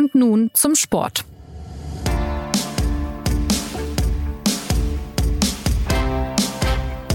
Und 0.00 0.14
nun 0.14 0.50
zum 0.54 0.76
Sport. 0.76 1.26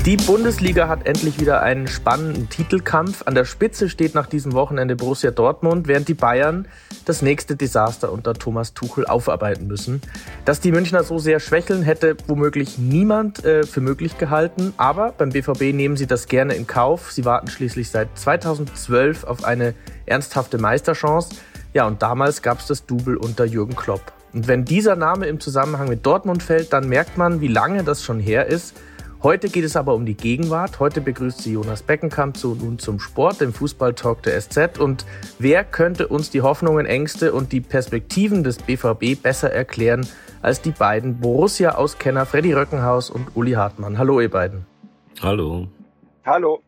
Die 0.06 0.18
Bundesliga 0.18 0.88
hat 0.88 1.08
endlich 1.08 1.40
wieder 1.40 1.64
einen 1.64 1.88
spannenden 1.88 2.48
Titelkampf. 2.48 3.24
An 3.26 3.34
der 3.34 3.46
Spitze 3.46 3.90
steht 3.90 4.14
nach 4.14 4.28
diesem 4.28 4.54
Wochenende 4.54 4.96
Borussia 4.96 5.32
Dortmund, 5.32 5.88
während 5.88 6.08
die 6.08 6.14
Bayern 6.14 6.68
das 7.06 7.24
nächste 7.24 7.56
Desaster 7.56 8.12
unter 8.12 8.36
Thomas 8.36 8.76
Tuchel 8.76 9.08
aufarbeiten 9.08 9.66
müssen. 9.66 10.00
Dass 10.46 10.60
die 10.60 10.72
Münchner 10.72 11.04
so 11.04 11.18
sehr 11.18 11.40
schwächeln, 11.40 11.82
hätte 11.82 12.16
womöglich 12.28 12.78
niemand 12.78 13.44
äh, 13.44 13.64
für 13.64 13.82
möglich 13.82 14.20
gehalten. 14.20 14.76
Aber 14.78 15.12
beim 15.18 15.30
BVB 15.30 15.74
nehmen 15.74 15.98
sie 15.98 16.06
das 16.06 16.28
gerne 16.28 16.54
in 16.54 16.68
Kauf. 16.68 17.12
Sie 17.12 17.26
warten 17.26 17.48
schließlich 17.48 17.90
seit 17.90 18.10
2012 18.14 19.24
auf 19.24 19.44
eine 19.44 19.74
ernsthafte 20.06 20.60
Meisterchance. 20.60 21.30
Ja, 21.76 21.86
und 21.88 22.02
damals 22.02 22.42
gab 22.42 22.60
es 22.60 22.68
das 22.68 22.86
Double 22.86 23.18
unter 23.18 23.44
Jürgen 23.44 23.76
Klopp. 23.76 24.14
Und 24.32 24.48
wenn 24.48 24.64
dieser 24.64 24.96
Name 24.96 25.26
im 25.26 25.42
Zusammenhang 25.42 25.90
mit 25.90 26.06
Dortmund 26.06 26.42
fällt, 26.42 26.72
dann 26.72 26.88
merkt 26.88 27.18
man, 27.18 27.42
wie 27.42 27.50
lange 27.50 27.84
das 27.84 28.02
schon 28.02 28.18
her 28.22 28.46
ist. 28.46 28.80
Heute 29.22 29.50
geht 29.50 29.66
es 29.66 29.76
aber 29.76 29.94
um 29.94 30.06
die 30.06 30.14
Gegenwart. 30.14 30.80
Heute 30.80 31.02
begrüßt 31.02 31.42
sie 31.42 31.52
Jonas 31.52 31.84
Beckenkamp 31.84 32.38
zu 32.38 32.56
nun 32.56 32.80
zum 32.80 33.02
Sport, 33.02 33.42
dem 33.42 33.52
Fußballtalk 33.52 34.24
der 34.24 34.40
SZ. 34.40 34.80
Und 34.80 35.06
wer 35.38 35.66
könnte 35.66 36.08
uns 36.08 36.30
die 36.30 36.42
Hoffnungen, 36.42 36.86
Ängste 36.86 37.34
und 37.34 37.52
die 37.52 37.60
Perspektiven 37.60 38.46
des 38.46 38.60
BVB 38.60 39.22
besser 39.22 39.52
erklären 39.52 40.08
als 40.42 40.62
die 40.62 40.72
beiden 40.72 41.20
Borussia-Auskenner 41.20 42.26
Freddy 42.26 42.54
Röckenhaus 42.54 43.10
und 43.10 43.36
Uli 43.36 43.52
Hartmann? 43.52 43.98
Hallo, 43.98 44.22
ihr 44.22 44.32
beiden. 44.32 44.66
Hallo. 45.22 45.68
Hallo. 46.26 46.62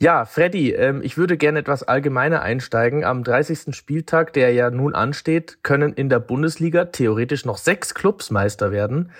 Ja, 0.00 0.26
Freddy, 0.26 0.70
ähm, 0.72 1.02
ich 1.02 1.16
würde 1.16 1.36
gerne 1.36 1.58
etwas 1.58 1.82
allgemeiner 1.82 2.42
einsteigen. 2.42 3.04
Am 3.04 3.24
30. 3.24 3.74
Spieltag, 3.74 4.32
der 4.32 4.52
ja 4.52 4.70
nun 4.70 4.94
ansteht, 4.94 5.64
können 5.64 5.92
in 5.92 6.08
der 6.08 6.20
Bundesliga 6.20 6.84
theoretisch 6.84 7.44
noch 7.44 7.58
sechs 7.58 7.94
Clubs 7.94 8.30
Meister 8.30 8.70
werden. 8.70 9.10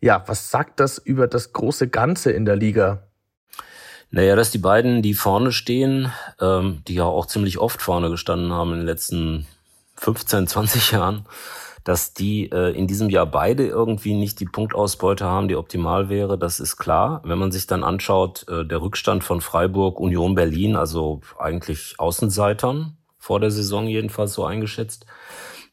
Ja, 0.00 0.24
was 0.26 0.50
sagt 0.50 0.80
das 0.80 0.98
über 0.98 1.28
das 1.28 1.52
große 1.52 1.88
Ganze 1.88 2.32
in 2.32 2.44
der 2.44 2.56
Liga? 2.56 3.04
Naja, 4.10 4.34
dass 4.34 4.50
die 4.50 4.58
beiden, 4.58 5.00
die 5.00 5.14
vorne 5.14 5.52
stehen, 5.52 6.12
ähm, 6.40 6.82
die 6.88 6.94
ja 6.94 7.04
auch 7.04 7.26
ziemlich 7.26 7.58
oft 7.58 7.80
vorne 7.80 8.10
gestanden 8.10 8.52
haben 8.52 8.72
in 8.72 8.78
den 8.78 8.86
letzten 8.86 9.46
15, 9.96 10.48
20 10.48 10.90
Jahren, 10.90 11.24
dass 11.86 12.12
die 12.12 12.50
äh, 12.50 12.76
in 12.76 12.88
diesem 12.88 13.10
Jahr 13.10 13.26
beide 13.26 13.64
irgendwie 13.64 14.14
nicht 14.14 14.40
die 14.40 14.44
Punktausbeute 14.44 15.24
haben, 15.24 15.46
die 15.46 15.54
optimal 15.54 16.08
wäre, 16.08 16.36
das 16.36 16.58
ist 16.58 16.78
klar. 16.78 17.22
Wenn 17.24 17.38
man 17.38 17.52
sich 17.52 17.68
dann 17.68 17.84
anschaut, 17.84 18.44
äh, 18.48 18.64
der 18.64 18.82
Rückstand 18.82 19.22
von 19.22 19.40
Freiburg, 19.40 20.00
Union 20.00 20.34
Berlin, 20.34 20.74
also 20.74 21.20
eigentlich 21.38 21.94
Außenseitern, 21.98 22.96
vor 23.18 23.38
der 23.38 23.52
Saison 23.52 23.86
jedenfalls 23.86 24.34
so 24.34 24.44
eingeschätzt, 24.44 25.06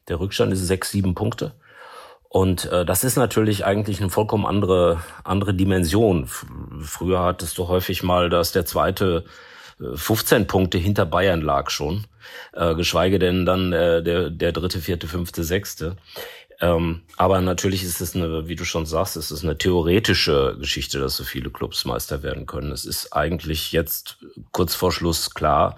der 0.06 0.20
Rückstand 0.20 0.52
ist 0.52 0.64
sechs, 0.64 0.92
sieben 0.92 1.16
Punkte. 1.16 1.56
Und 2.28 2.66
äh, 2.66 2.84
das 2.84 3.02
ist 3.02 3.16
natürlich 3.16 3.64
eigentlich 3.64 4.00
eine 4.00 4.08
vollkommen 4.08 4.46
andere, 4.46 5.00
andere 5.24 5.52
Dimension. 5.52 6.28
Früher 6.80 7.24
hattest 7.24 7.58
du 7.58 7.66
häufig 7.66 8.04
mal, 8.04 8.30
dass 8.30 8.52
der 8.52 8.64
zweite 8.64 9.24
15 9.78 10.42
äh, 10.42 10.44
Punkte 10.44 10.78
hinter 10.78 11.06
Bayern 11.06 11.40
lag 11.40 11.70
schon, 11.70 12.06
äh, 12.52 12.74
geschweige 12.74 13.18
denn 13.18 13.46
dann 13.46 13.72
äh, 13.72 14.02
der, 14.02 14.30
der 14.30 14.52
dritte, 14.52 14.80
vierte, 14.80 15.08
fünfte, 15.08 15.44
sechste. 15.44 15.96
Ähm, 16.60 17.02
aber 17.16 17.40
natürlich 17.40 17.82
ist 17.82 18.00
es 18.00 18.14
eine, 18.14 18.48
wie 18.48 18.56
du 18.56 18.64
schon 18.64 18.86
sagst, 18.86 19.16
es 19.16 19.30
ist 19.30 19.42
eine 19.42 19.58
theoretische 19.58 20.56
Geschichte, 20.58 21.00
dass 21.00 21.16
so 21.16 21.24
viele 21.24 21.50
Clubs 21.50 21.84
Meister 21.84 22.22
werden 22.22 22.46
können. 22.46 22.70
Es 22.72 22.84
ist 22.84 23.12
eigentlich 23.12 23.72
jetzt 23.72 24.18
kurz 24.52 24.74
vor 24.74 24.92
Schluss 24.92 25.34
klar, 25.34 25.76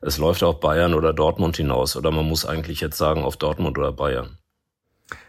es 0.00 0.18
läuft 0.18 0.42
auf 0.42 0.60
Bayern 0.60 0.94
oder 0.94 1.12
Dortmund 1.12 1.56
hinaus. 1.56 1.96
Oder 1.96 2.10
man 2.10 2.26
muss 2.26 2.46
eigentlich 2.46 2.80
jetzt 2.80 2.98
sagen, 2.98 3.24
auf 3.24 3.36
Dortmund 3.36 3.78
oder 3.78 3.92
Bayern. 3.92 4.38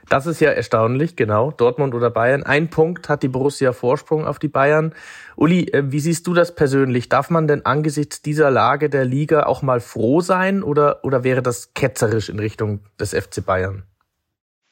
Das 0.10 0.26
ist 0.26 0.40
ja 0.40 0.52
erstaunlich, 0.52 1.18
genau. 1.18 1.52
Dortmund 1.52 1.94
oder 1.94 2.10
Bayern. 2.10 2.44
Ein 2.44 2.70
Punkt 2.70 3.10
hat 3.10 3.24
die 3.24 3.28
Borussia 3.28 3.74
Vorsprung 3.74 4.26
auf 4.26 4.40
die 4.40 4.48
Bayern. 4.48 4.96
Uli, 5.36 5.68
äh, 5.72 5.92
wie 5.92 6.00
siehst 6.00 6.28
du 6.28 6.34
das 6.34 6.56
persönlich? 6.56 7.10
Darf 7.10 7.30
man 7.30 7.48
denn 7.48 7.66
angesichts 7.66 8.22
dieser 8.22 8.50
Lage 8.50 8.90
der 8.90 9.04
Liga 9.04 9.46
auch 9.46 9.62
mal 9.62 9.82
froh 9.82 10.22
sein 10.22 10.64
oder, 10.64 11.04
oder 11.04 11.26
wäre 11.26 11.42
das 11.42 11.74
ketzerisch 11.74 12.30
in 12.30 12.40
Richtung 12.40 12.80
des 12.98 13.14
FC 13.14 13.46
Bayern? 13.46 13.84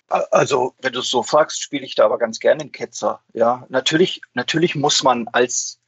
Also, 0.07 0.73
wenn 0.81 0.93
du 0.93 0.99
es 0.99 1.09
so 1.09 1.21
fragst, 1.21 1.61
spiele 1.61 1.83
ich 1.83 1.95
da 1.95 2.05
aber 2.05 2.17
ganz 2.17 2.39
gerne 2.39 2.61
einen 2.61 2.71
Ketzer. 2.71 3.19
Ja, 3.33 3.65
natürlich, 3.67 4.21
natürlich 4.35 4.75
muss 4.75 5.03
man 5.03 5.27
als, 5.33 5.79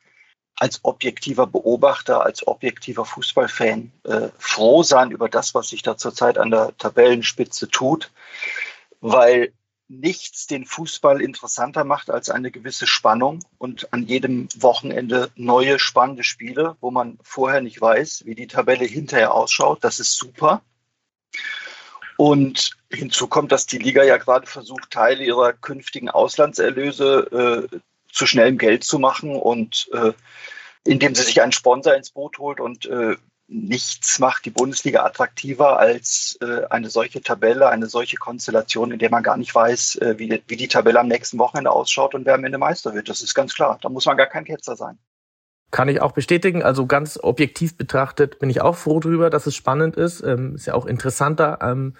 als 0.55 0.83
objektiver 0.83 1.47
Beobachter, 1.47 2.25
als 2.25 2.45
objektiver 2.45 3.05
Fußballfan 3.05 3.93
äh, 4.03 4.27
froh 4.39 4.83
sein 4.83 5.11
über 5.11 5.29
das, 5.29 5.55
was 5.55 5.69
sich 5.69 5.83
da 5.83 5.95
zurzeit 5.95 6.37
an 6.37 6.51
der 6.51 6.75
Tabellenspitze 6.77 7.69
tut 7.69 8.11
weil 9.01 9.53
nichts 9.89 10.47
den 10.47 10.65
Fußball 10.65 11.21
interessanter 11.21 11.83
macht 11.83 12.09
als 12.09 12.29
eine 12.29 12.51
gewisse 12.51 12.87
Spannung 12.87 13.39
und 13.57 13.93
an 13.93 14.03
jedem 14.03 14.49
Wochenende 14.57 15.31
neue 15.35 15.79
spannende 15.79 16.23
Spiele, 16.23 16.75
wo 16.81 16.91
man 16.91 17.17
vorher 17.23 17.61
nicht 17.61 17.79
weiß, 17.79 18.23
wie 18.25 18.35
die 18.35 18.47
Tabelle 18.47 18.85
hinterher 18.85 19.33
ausschaut. 19.33 19.83
Das 19.83 19.99
ist 19.99 20.17
super. 20.17 20.61
Und 22.17 22.71
hinzu 22.91 23.27
kommt, 23.27 23.51
dass 23.51 23.67
die 23.67 23.77
Liga 23.77 24.03
ja 24.03 24.17
gerade 24.17 24.47
versucht, 24.47 24.91
Teile 24.91 25.23
ihrer 25.23 25.53
künftigen 25.53 26.09
Auslandserlöse 26.09 27.69
äh, 27.71 27.79
zu 28.11 28.25
schnellem 28.25 28.57
Geld 28.57 28.83
zu 28.83 28.99
machen 28.99 29.35
und 29.35 29.89
äh, 29.93 30.13
indem 30.83 31.13
sie 31.13 31.23
sich 31.23 31.41
einen 31.41 31.51
Sponsor 31.51 31.93
ins 31.93 32.09
Boot 32.09 32.39
holt 32.39 32.59
und 32.59 32.85
äh, 32.87 33.15
nichts 33.47 34.19
macht 34.19 34.45
die 34.45 34.49
Bundesliga 34.49 35.05
attraktiver 35.05 35.79
als 35.79 36.37
äh, 36.41 36.65
eine 36.69 36.89
solche 36.89 37.21
Tabelle, 37.21 37.69
eine 37.69 37.87
solche 37.87 38.17
Konstellation, 38.17 38.91
in 38.91 38.99
der 38.99 39.09
man 39.09 39.23
gar 39.23 39.37
nicht 39.37 39.55
weiß, 39.55 39.95
äh, 39.95 40.15
wie, 40.17 40.41
wie 40.47 40.57
die 40.57 40.67
Tabelle 40.67 40.99
am 40.99 41.07
nächsten 41.07 41.39
Wochenende 41.39 41.71
ausschaut 41.71 42.13
und 42.13 42.25
wer 42.25 42.35
am 42.35 42.43
Ende 42.43 42.57
Meister 42.57 42.93
wird. 42.93 43.07
Das 43.07 43.21
ist 43.21 43.33
ganz 43.33 43.53
klar. 43.53 43.79
Da 43.81 43.89
muss 43.89 44.05
man 44.05 44.17
gar 44.17 44.27
kein 44.27 44.43
Ketzer 44.43 44.75
sein. 44.75 44.97
Kann 45.71 45.89
ich 45.89 46.01
auch 46.01 46.11
bestätigen. 46.11 46.61
Also 46.63 46.85
ganz 46.85 47.19
objektiv 47.21 47.77
betrachtet 47.77 48.39
bin 48.39 48.49
ich 48.49 48.61
auch 48.61 48.75
froh 48.75 48.99
drüber, 48.99 49.29
dass 49.29 49.47
es 49.47 49.55
spannend 49.55 49.95
ist. 49.95 50.21
Ähm, 50.21 50.55
ist 50.55 50.65
ja 50.65 50.73
auch 50.73 50.85
interessanter. 50.85 51.59
Ähm, 51.61 51.95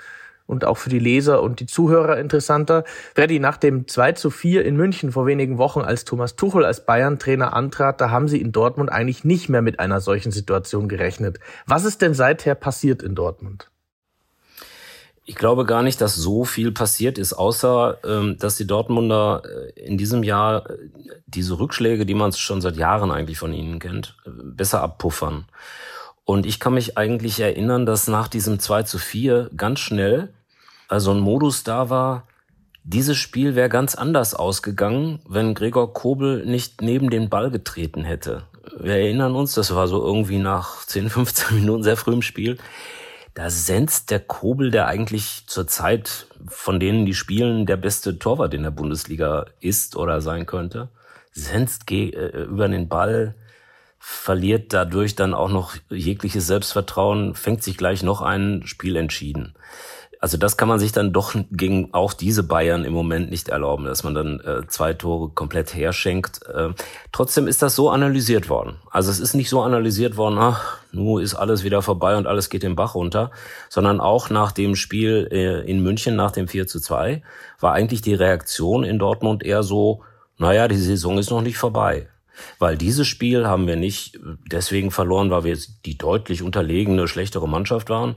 und 0.48 0.66
auch 0.66 0.78
für 0.78 0.90
die 0.90 0.98
Leser 0.98 1.44
und 1.44 1.60
die 1.60 1.68
Zuhörer 1.68 2.18
interessanter. 2.18 2.84
Freddy, 3.14 3.40
nach 3.40 3.58
dem 3.58 3.88
2 3.88 4.14
zu 4.14 4.32
4 4.32 4.66
in 4.66 4.76
München 4.76 5.12
vor 5.12 5.28
wenigen 5.28 5.60
Wochen, 5.60 5.82
als 5.82 6.06
Thomas 6.06 6.36
Tuchel 6.36 6.66
als 6.66 6.86
Bayern-Trainer 6.86 7.54
antrat, 7.54 8.02
da 8.02 8.10
haben 8.10 8.28
sie 8.28 8.42
in 8.42 8.52
Dortmund 8.52 8.92
eigentlich 8.92 9.24
nicht 9.24 9.50
mehr 9.50 9.62
mit 9.62 9.80
einer 9.80 10.02
solchen 10.02 10.32
Situation 10.32 10.88
gerechnet. 10.88 11.40
Was 11.68 11.86
ist 11.86 12.02
denn 12.02 12.14
seither 12.16 12.56
passiert 12.56 13.04
in 13.04 13.14
Dortmund? 13.14 13.70
Ich 15.30 15.36
glaube 15.36 15.66
gar 15.66 15.84
nicht, 15.84 16.00
dass 16.00 16.16
so 16.16 16.46
viel 16.46 16.72
passiert 16.72 17.18
ist, 17.18 17.34
außer 17.34 17.98
ähm, 18.06 18.38
dass 18.40 18.56
die 18.56 18.66
Dortmunder 18.66 19.44
äh, 19.44 19.82
in 19.82 19.98
diesem 19.98 20.24
Jahr 20.24 20.70
äh, 20.70 20.78
diese 21.26 21.60
Rückschläge, 21.60 22.06
die 22.06 22.14
man 22.14 22.32
schon 22.32 22.62
seit 22.62 22.78
Jahren 22.78 23.12
eigentlich 23.12 23.38
von 23.38 23.52
ihnen 23.52 23.80
kennt, 23.80 24.16
äh, 24.26 24.30
besser 24.30 24.82
abpuffern. 24.82 25.46
Und 26.24 26.46
ich 26.46 26.62
kann 26.62 26.76
mich 26.76 26.98
eigentlich 26.98 27.42
erinnern, 27.42 27.86
dass 27.86 28.08
nach 28.08 28.30
diesem 28.30 28.60
2 28.60 28.84
zu 28.84 29.00
4 29.00 29.50
ganz 29.56 29.82
schnell 29.82 30.34
also 30.88 31.12
ein 31.12 31.20
Modus 31.20 31.64
da 31.64 31.90
war, 31.90 32.28
dieses 32.84 33.18
Spiel 33.18 33.56
wäre 33.56 33.68
ganz 33.68 33.96
anders 33.96 34.34
ausgegangen, 34.34 35.20
wenn 35.28 35.54
Gregor 35.54 35.94
Kobel 35.94 36.46
nicht 36.46 36.82
neben 36.82 37.10
den 37.10 37.30
Ball 37.30 37.52
getreten 37.52 38.06
hätte. 38.06 38.44
Wir 38.80 38.94
erinnern 38.94 39.36
uns, 39.36 39.54
das 39.54 39.76
war 39.76 39.88
so 39.88 40.02
irgendwie 40.02 40.38
nach 40.38 40.86
10, 40.86 41.10
15 41.10 41.56
Minuten 41.60 41.84
sehr 41.84 41.98
früh 41.98 42.14
im 42.14 42.22
Spiel. 42.22 42.58
Da 43.34 43.50
senzt 43.50 44.10
der 44.10 44.22
Kobel, 44.22 44.72
der 44.72 44.88
eigentlich 44.88 45.44
zur 45.48 45.68
Zeit 45.68 46.28
von 46.48 46.80
denen, 46.80 47.06
die 47.06 47.14
spielen, 47.14 47.66
der 47.66 47.78
beste 47.78 48.18
Torwart 48.18 48.54
in 48.54 48.64
der 48.64 48.72
Bundesliga 48.72 49.46
ist 49.60 49.96
oder 49.96 50.22
sein 50.22 50.46
könnte, 50.46 50.90
senzt 51.34 51.92
äh, 51.92 52.44
über 52.44 52.70
den 52.70 52.88
Ball, 52.88 53.36
verliert 54.00 54.74
dadurch 54.74 55.16
dann 55.16 55.34
auch 55.34 55.50
noch 55.50 55.76
jegliches 55.90 56.48
Selbstvertrauen, 56.48 57.36
fängt 57.36 57.64
sich 57.64 57.78
gleich 57.78 58.02
noch 58.02 58.22
ein 58.22 58.64
Spiel 58.66 58.96
entschieden. 58.96 59.54
Also 60.20 60.38
das 60.38 60.58
kann 60.58 60.68
man 60.68 60.80
sich 60.80 60.92
dann 60.92 61.14
doch 61.14 61.36
gegen 61.52 61.94
auch 61.94 62.14
diese 62.14 62.44
Bayern 62.44 62.84
im 62.86 62.94
Moment 62.94 63.30
nicht 63.30 63.50
erlauben, 63.50 63.86
dass 63.86 64.04
man 64.04 64.16
dann 64.16 64.40
äh, 64.40 64.68
zwei 64.68 64.94
Tore 64.94 65.30
komplett 65.30 65.76
herschenkt. 65.76 66.42
Äh, 66.48 66.70
trotzdem 67.12 67.48
ist 67.48 67.62
das 67.62 67.76
so 67.76 67.90
analysiert 67.90 68.50
worden. 68.50 68.78
Also 68.90 69.12
es 69.12 69.20
ist 69.20 69.36
nicht 69.36 69.50
so 69.50 69.62
analysiert 69.62 70.18
worden, 70.18 70.38
ach, 70.40 70.80
nu 70.92 71.20
ist 71.20 71.36
alles 71.36 71.64
wieder 71.64 71.84
vorbei 71.84 72.18
und 72.18 72.26
alles 72.26 72.50
geht 72.50 72.64
den 72.64 72.76
Bach 72.76 72.96
runter, 72.96 73.32
sondern 73.70 74.00
auch 74.00 74.30
nach 74.32 74.52
dem 74.52 74.76
Spiel 74.76 75.28
äh, 75.32 75.70
in 75.70 75.84
München, 75.84 76.16
nach 76.16 76.32
dem 76.32 76.48
4 76.48 76.66
zu 76.66 76.80
2, 76.80 77.22
war 77.60 77.74
eigentlich 77.74 78.02
die 78.02 78.16
Reaktion 78.16 78.84
in 78.84 78.98
Dortmund 78.98 79.44
eher 79.44 79.62
so, 79.62 80.02
naja, 80.40 80.68
die 80.68 80.78
Saison 80.78 81.20
ist 81.20 81.30
noch 81.30 81.42
nicht 81.42 81.58
vorbei. 81.58 82.10
Weil 82.60 82.78
dieses 82.78 83.08
Spiel 83.08 83.48
haben 83.48 83.68
wir 83.68 83.76
nicht 83.76 84.20
deswegen 84.52 84.92
verloren, 84.92 85.32
weil 85.32 85.44
wir 85.44 85.58
die 85.86 85.98
deutlich 85.98 86.44
unterlegene, 86.44 87.08
schlechtere 87.08 87.48
Mannschaft 87.48 87.90
waren, 87.90 88.16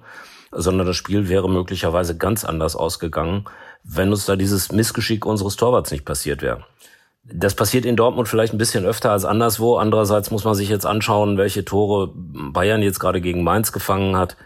sondern 0.51 0.87
das 0.87 0.97
Spiel 0.97 1.29
wäre 1.29 1.49
möglicherweise 1.49 2.17
ganz 2.17 2.45
anders 2.45 2.77
ausgegangen, 2.77 3.45
wenn 3.85 4.11
uns 4.11 4.27
da 4.27 4.37
dieses 4.37 4.73
Missgeschick 4.73 5.25
unseres 5.25 5.57
Torwarts 5.57 5.91
nicht 5.91 6.05
passiert 6.05 6.43
wäre. 6.43 6.65
Das 7.23 7.55
passiert 7.55 7.85
in 7.85 7.97
Dortmund 7.97 8.29
vielleicht 8.29 8.53
ein 8.53 8.59
bisschen 8.59 8.85
öfter 8.85 9.13
als 9.13 9.25
anderswo. 9.25 9.77
Andererseits 9.77 10.31
muss 10.31 10.45
man 10.45 10.55
sich 10.55 10.69
jetzt 10.69 10.87
anschauen, 10.87 11.37
welche 11.37 11.65
Tore 11.65 12.13
Bayern 12.15 12.83
jetzt 12.83 12.99
gerade 12.99 13.21
gegen 13.21 13.45
Mainz 13.45 13.73
gefangen 13.73 14.17
hat. 14.17 14.37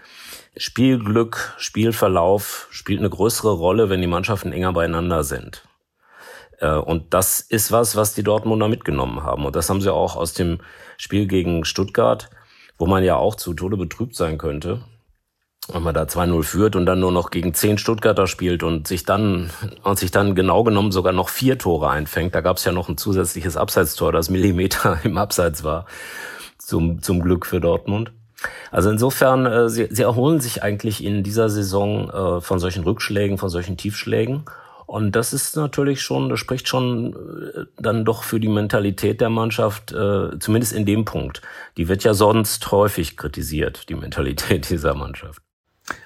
Spielglück, 0.57 1.55
Spielverlauf 1.57 2.69
spielt 2.71 3.01
eine 3.01 3.11
größere 3.11 3.53
Rolle, 3.53 3.91
wenn 3.91 4.01
die 4.01 4.07
Mannschaften 4.07 4.53
enger 4.53 4.73
beieinander 4.73 5.25
sind. 5.25 5.65
Äh, 6.59 6.75
und 6.75 7.15
das 7.15 7.41
ist 7.41 7.73
was, 7.73 7.97
was 7.97 8.15
die 8.15 8.23
Dortmunder 8.23 8.69
mitgenommen 8.69 9.23
haben. 9.23 9.47
Und 9.47 9.57
das 9.57 9.71
haben 9.71 9.81
sie 9.81 9.93
auch 9.93 10.17
aus 10.17 10.35
dem 10.35 10.59
Spiel 10.97 11.27
gegen 11.27 11.65
Stuttgart, 11.65 12.31
wo 12.79 12.87
man 12.87 13.03
ja 13.03 13.17
auch 13.17 13.35
zu 13.35 13.55
Tode 13.55 13.77
betrübt 13.77 14.15
sein 14.15 14.39
könnte, 14.39 14.85
wenn 15.73 15.83
man 15.83 15.95
da 15.95 16.03
2-0 16.03 16.43
führt 16.43 16.77
und 16.77 16.87
dann 16.87 17.01
nur 17.01 17.13
noch 17.13 17.31
gegen 17.31 17.55
zehn 17.55 17.79
Stuttgarter 17.79 18.27
spielt 18.27 18.63
und 18.63 18.87
sich 18.87 19.05
dann, 19.05 19.51
und 19.83 19.99
sich 19.99 20.11
dann 20.11 20.35
genau 20.35 20.63
genommen 20.63 20.93
sogar 20.93 21.13
noch 21.13 21.31
vier 21.31 21.59
Tore 21.59 21.89
einfängt. 21.89 22.35
Da 22.35 22.43
gab 22.43 22.59
es 22.59 22.65
ja 22.65 22.73
noch 22.73 22.89
ein 22.89 22.99
zusätzliches 22.99 23.57
Abseitstor, 23.57 24.13
das 24.13 24.29
Millimeter 24.29 24.99
im 25.05 25.17
Abseits 25.17 25.65
war. 25.65 25.87
Zum, 26.59 27.03
zum 27.03 27.21
Glück 27.21 27.45
für 27.45 27.61
Dortmund. 27.61 28.13
Also 28.71 28.91
insofern, 28.91 29.47
äh, 29.47 29.69
sie, 29.69 29.89
sie 29.91 30.03
erholen 30.03 30.41
sich 30.41 30.63
eigentlich 30.63 31.05
in 31.05 31.23
dieser 31.23 31.49
Saison 31.49 32.11
äh, 32.11 32.41
von 32.41 32.59
solchen 32.59 32.85
Rückschlägen, 32.85 33.39
von 33.39 33.49
solchen 33.51 33.77
Tiefschlägen. 33.77 34.45
Und 34.87 35.13
das 35.13 35.33
ist 35.33 35.57
natürlich 35.57 36.03
schon, 36.03 36.29
das 36.29 36.41
spricht 36.41 36.69
schon 36.69 37.15
äh, 37.15 37.65
dann 37.79 38.05
doch 38.05 38.23
für 38.23 38.41
die 38.41 38.49
Mentalität 38.49 39.21
der 39.21 39.31
Mannschaft, 39.31 39.93
äh, 39.93 40.39
zumindest 40.39 40.73
in 40.73 40.85
dem 40.85 41.05
Punkt. 41.05 41.43
Die 41.77 41.89
wird 41.89 42.05
ja 42.05 42.15
sonst 42.15 42.71
häufig 42.71 43.17
kritisiert, 43.17 43.89
die 43.89 43.95
Mentalität 43.95 44.69
dieser 44.71 44.95
Mannschaft. 44.95 45.43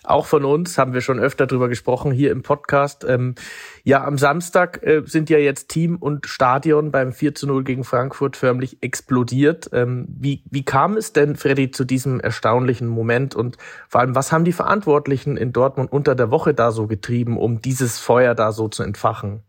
Auch 0.03 0.27
von 0.27 0.45
uns 0.45 0.77
haben 0.77 0.93
wir 0.93 1.01
schon 1.01 1.21
öfter 1.21 1.47
drüber 1.47 1.69
gesprochen 1.69 2.11
hier 2.11 2.33
im 2.33 2.43
Podcast. 2.43 3.05
Ähm, 3.09 3.37
ja, 3.85 4.05
am 4.05 4.19
Samstag 4.19 4.83
äh, 4.83 5.03
sind 5.05 5.31
ja 5.31 5.39
jetzt 5.39 5.69
Team 5.69 5.97
und 5.97 6.27
Stadion 6.27 6.91
beim 6.91 7.13
4 7.13 7.35
zu 7.35 7.47
0 7.47 7.63
gegen 7.63 7.85
Frankfurt 7.85 8.37
förmlich 8.37 8.83
explodiert. 8.83 9.71
Ähm, 9.73 10.07
wie, 10.09 10.43
wie 10.51 10.65
kam 10.65 10.97
es 10.97 11.13
denn, 11.13 11.37
Freddy, 11.37 11.71
zu 11.71 11.85
diesem 11.85 12.19
erstaunlichen 12.19 12.89
Moment? 12.89 13.37
Und 13.37 13.57
vor 13.89 14.01
allem, 14.01 14.17
was 14.17 14.33
haben 14.33 14.45
die 14.45 14.53
Verantwortlichen 14.53 15.37
in 15.37 15.53
Dortmund 15.53 15.93
unter 15.93 16.17
der 16.17 16.31
Woche 16.31 16.55
da 16.55 16.73
so 16.73 16.89
getrieben, 16.89 17.37
um 17.37 17.63
dieses 17.63 18.01
Feuer 18.01 18.35
da 18.35 18.51
so 18.51 18.69
zu 18.69 18.83
entfachen? 18.83 19.45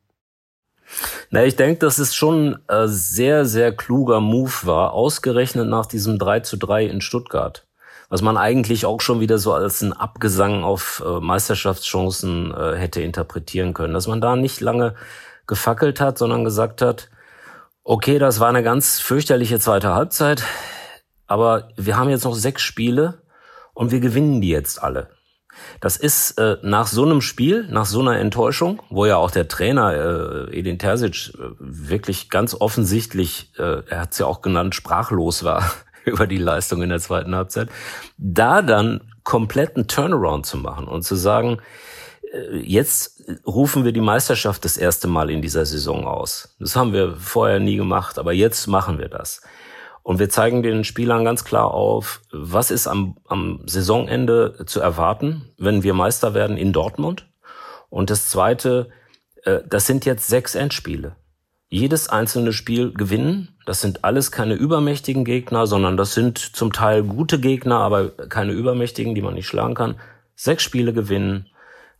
Na, 1.31 1.43
ich 1.43 1.55
denke, 1.55 1.79
dass 1.79 1.97
es 1.99 2.15
schon 2.15 2.57
ein 2.67 2.87
sehr, 2.87 3.45
sehr 3.45 3.75
kluger 3.75 4.21
Move 4.21 4.53
war, 4.63 4.93
ausgerechnet 4.93 5.67
nach 5.67 5.85
diesem 5.85 6.17
3 6.17 6.41
zu 6.41 6.57
3 6.57 6.85
in 6.85 7.01
Stuttgart 7.01 7.68
was 8.09 8.23
man 8.23 8.37
eigentlich 8.37 8.85
auch 8.85 9.01
schon 9.01 9.19
wieder 9.19 9.37
so 9.37 9.53
als 9.53 9.81
ein 9.81 9.93
Abgesang 9.93 10.63
auf 10.63 11.03
äh, 11.05 11.19
Meisterschaftschancen 11.19 12.53
äh, 12.53 12.75
hätte 12.75 13.01
interpretieren 13.01 13.73
können. 13.73 13.93
Dass 13.93 14.07
man 14.07 14.19
da 14.19 14.35
nicht 14.35 14.59
lange 14.61 14.95
gefackelt 15.45 16.01
hat, 16.01 16.17
sondern 16.17 16.43
gesagt 16.43 16.81
hat, 16.81 17.09
okay, 17.83 18.19
das 18.19 18.39
war 18.39 18.49
eine 18.49 18.63
ganz 18.63 18.99
fürchterliche 18.99 19.59
zweite 19.59 19.93
Halbzeit, 19.93 20.43
aber 21.27 21.69
wir 21.75 21.97
haben 21.97 22.09
jetzt 22.09 22.25
noch 22.25 22.35
sechs 22.35 22.61
Spiele 22.61 23.21
und 23.73 23.91
wir 23.91 23.99
gewinnen 23.99 24.41
die 24.41 24.49
jetzt 24.49 24.81
alle. 24.81 25.09
Das 25.79 25.97
ist 25.97 26.37
äh, 26.37 26.57
nach 26.61 26.87
so 26.87 27.03
einem 27.03 27.21
Spiel, 27.21 27.67
nach 27.69 27.85
so 27.85 27.99
einer 27.99 28.17
Enttäuschung, 28.17 28.81
wo 28.89 29.05
ja 29.05 29.17
auch 29.17 29.31
der 29.31 29.47
Trainer 29.47 30.47
äh, 30.49 30.57
Edin 30.57 30.79
Terzic 30.79 31.33
äh, 31.35 31.49
wirklich 31.59 32.29
ganz 32.29 32.55
offensichtlich, 32.55 33.51
äh, 33.57 33.83
er 33.87 34.01
hat 34.01 34.13
es 34.13 34.19
ja 34.19 34.25
auch 34.25 34.41
genannt, 34.41 34.75
sprachlos 34.75 35.43
war 35.43 35.63
über 36.09 36.27
die 36.27 36.37
Leistung 36.37 36.81
in 36.81 36.89
der 36.89 36.99
zweiten 36.99 37.35
Halbzeit, 37.35 37.69
da 38.17 38.61
dann 38.61 39.01
kompletten 39.23 39.87
Turnaround 39.87 40.45
zu 40.45 40.57
machen 40.57 40.87
und 40.87 41.03
zu 41.03 41.15
sagen, 41.15 41.59
äh, 42.33 42.57
jetzt 42.57 43.23
rufen 43.45 43.85
wir 43.85 43.91
die 43.91 44.01
Meisterschaft 44.01 44.65
das 44.65 44.77
erste 44.77 45.07
Mal 45.07 45.29
in 45.29 45.41
dieser 45.41 45.65
Saison 45.65 46.07
aus. 46.07 46.55
Das 46.59 46.75
haben 46.75 46.93
wir 46.93 47.15
vorher 47.15 47.59
nie 47.59 47.75
gemacht, 47.75 48.17
aber 48.17 48.33
jetzt 48.33 48.67
machen 48.67 48.97
wir 48.97 49.09
das. 49.09 49.41
Und 50.01 50.17
wir 50.17 50.29
zeigen 50.29 50.63
den 50.63 50.83
Spielern 50.83 51.25
ganz 51.25 51.43
klar 51.43 51.71
auf, 51.71 52.21
was 52.31 52.71
ist 52.71 52.87
am, 52.87 53.17
am 53.27 53.61
Saisonende 53.65 54.65
zu 54.65 54.79
erwarten, 54.79 55.51
wenn 55.57 55.83
wir 55.83 55.93
Meister 55.93 56.33
werden 56.33 56.57
in 56.57 56.73
Dortmund. 56.73 57.27
Und 57.89 58.09
das 58.09 58.29
Zweite, 58.29 58.89
äh, 59.43 59.59
das 59.67 59.85
sind 59.85 60.05
jetzt 60.05 60.27
sechs 60.27 60.55
Endspiele 60.55 61.15
jedes 61.69 62.09
einzelne 62.09 62.51
Spiel 62.51 62.91
gewinnen. 62.93 63.55
Das 63.65 63.81
sind 63.81 64.03
alles 64.03 64.31
keine 64.31 64.55
übermächtigen 64.55 65.23
Gegner, 65.23 65.67
sondern 65.67 65.97
das 65.97 66.13
sind 66.13 66.37
zum 66.37 66.73
Teil 66.73 67.03
gute 67.03 67.39
Gegner, 67.39 67.77
aber 67.77 68.09
keine 68.09 68.53
übermächtigen, 68.53 69.15
die 69.15 69.21
man 69.21 69.35
nicht 69.35 69.47
schlagen 69.47 69.75
kann. 69.75 69.95
Sechs 70.35 70.63
Spiele 70.63 70.93
gewinnen, 70.93 71.47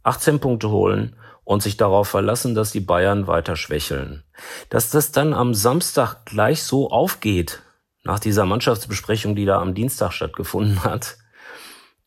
18 0.04 0.39
Punkte 0.39 0.69
holen 0.69 1.16
und 1.44 1.62
sich 1.62 1.77
darauf 1.77 2.07
verlassen, 2.07 2.56
dass 2.56 2.71
die 2.71 2.80
Bayern 2.80 3.27
weiter 3.27 3.56
schwächeln. 3.56 4.24
Dass 4.69 4.89
das 4.89 5.12
dann 5.12 5.33
am 5.33 5.54
Samstag 5.54 6.25
gleich 6.25 6.63
so 6.63 6.89
aufgeht, 6.89 7.62
nach 8.04 8.19
dieser 8.19 8.45
Mannschaftsbesprechung, 8.45 9.36
die 9.36 9.45
da 9.45 9.60
am 9.60 9.75
Dienstag 9.75 10.13
stattgefunden 10.13 10.83
hat, 10.83 11.18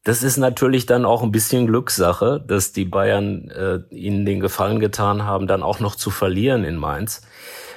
das 0.05 0.23
ist 0.23 0.37
natürlich 0.37 0.87
dann 0.87 1.05
auch 1.05 1.23
ein 1.23 1.31
bisschen 1.31 1.67
Glückssache, 1.67 2.43
dass 2.47 2.73
die 2.73 2.85
Bayern 2.85 3.51
äh, 3.51 3.81
ihnen 3.95 4.27
den 4.27 4.41
Gefallen 4.41 4.81
getan 4.81 5.25
haben, 5.25 5.47
dann 5.47 5.63
auch 5.63 5.79
noch 5.79 5.95
zu 5.95 6.11
verlieren 6.11 6.65
in 6.65 6.77
Mainz. 6.77 7.23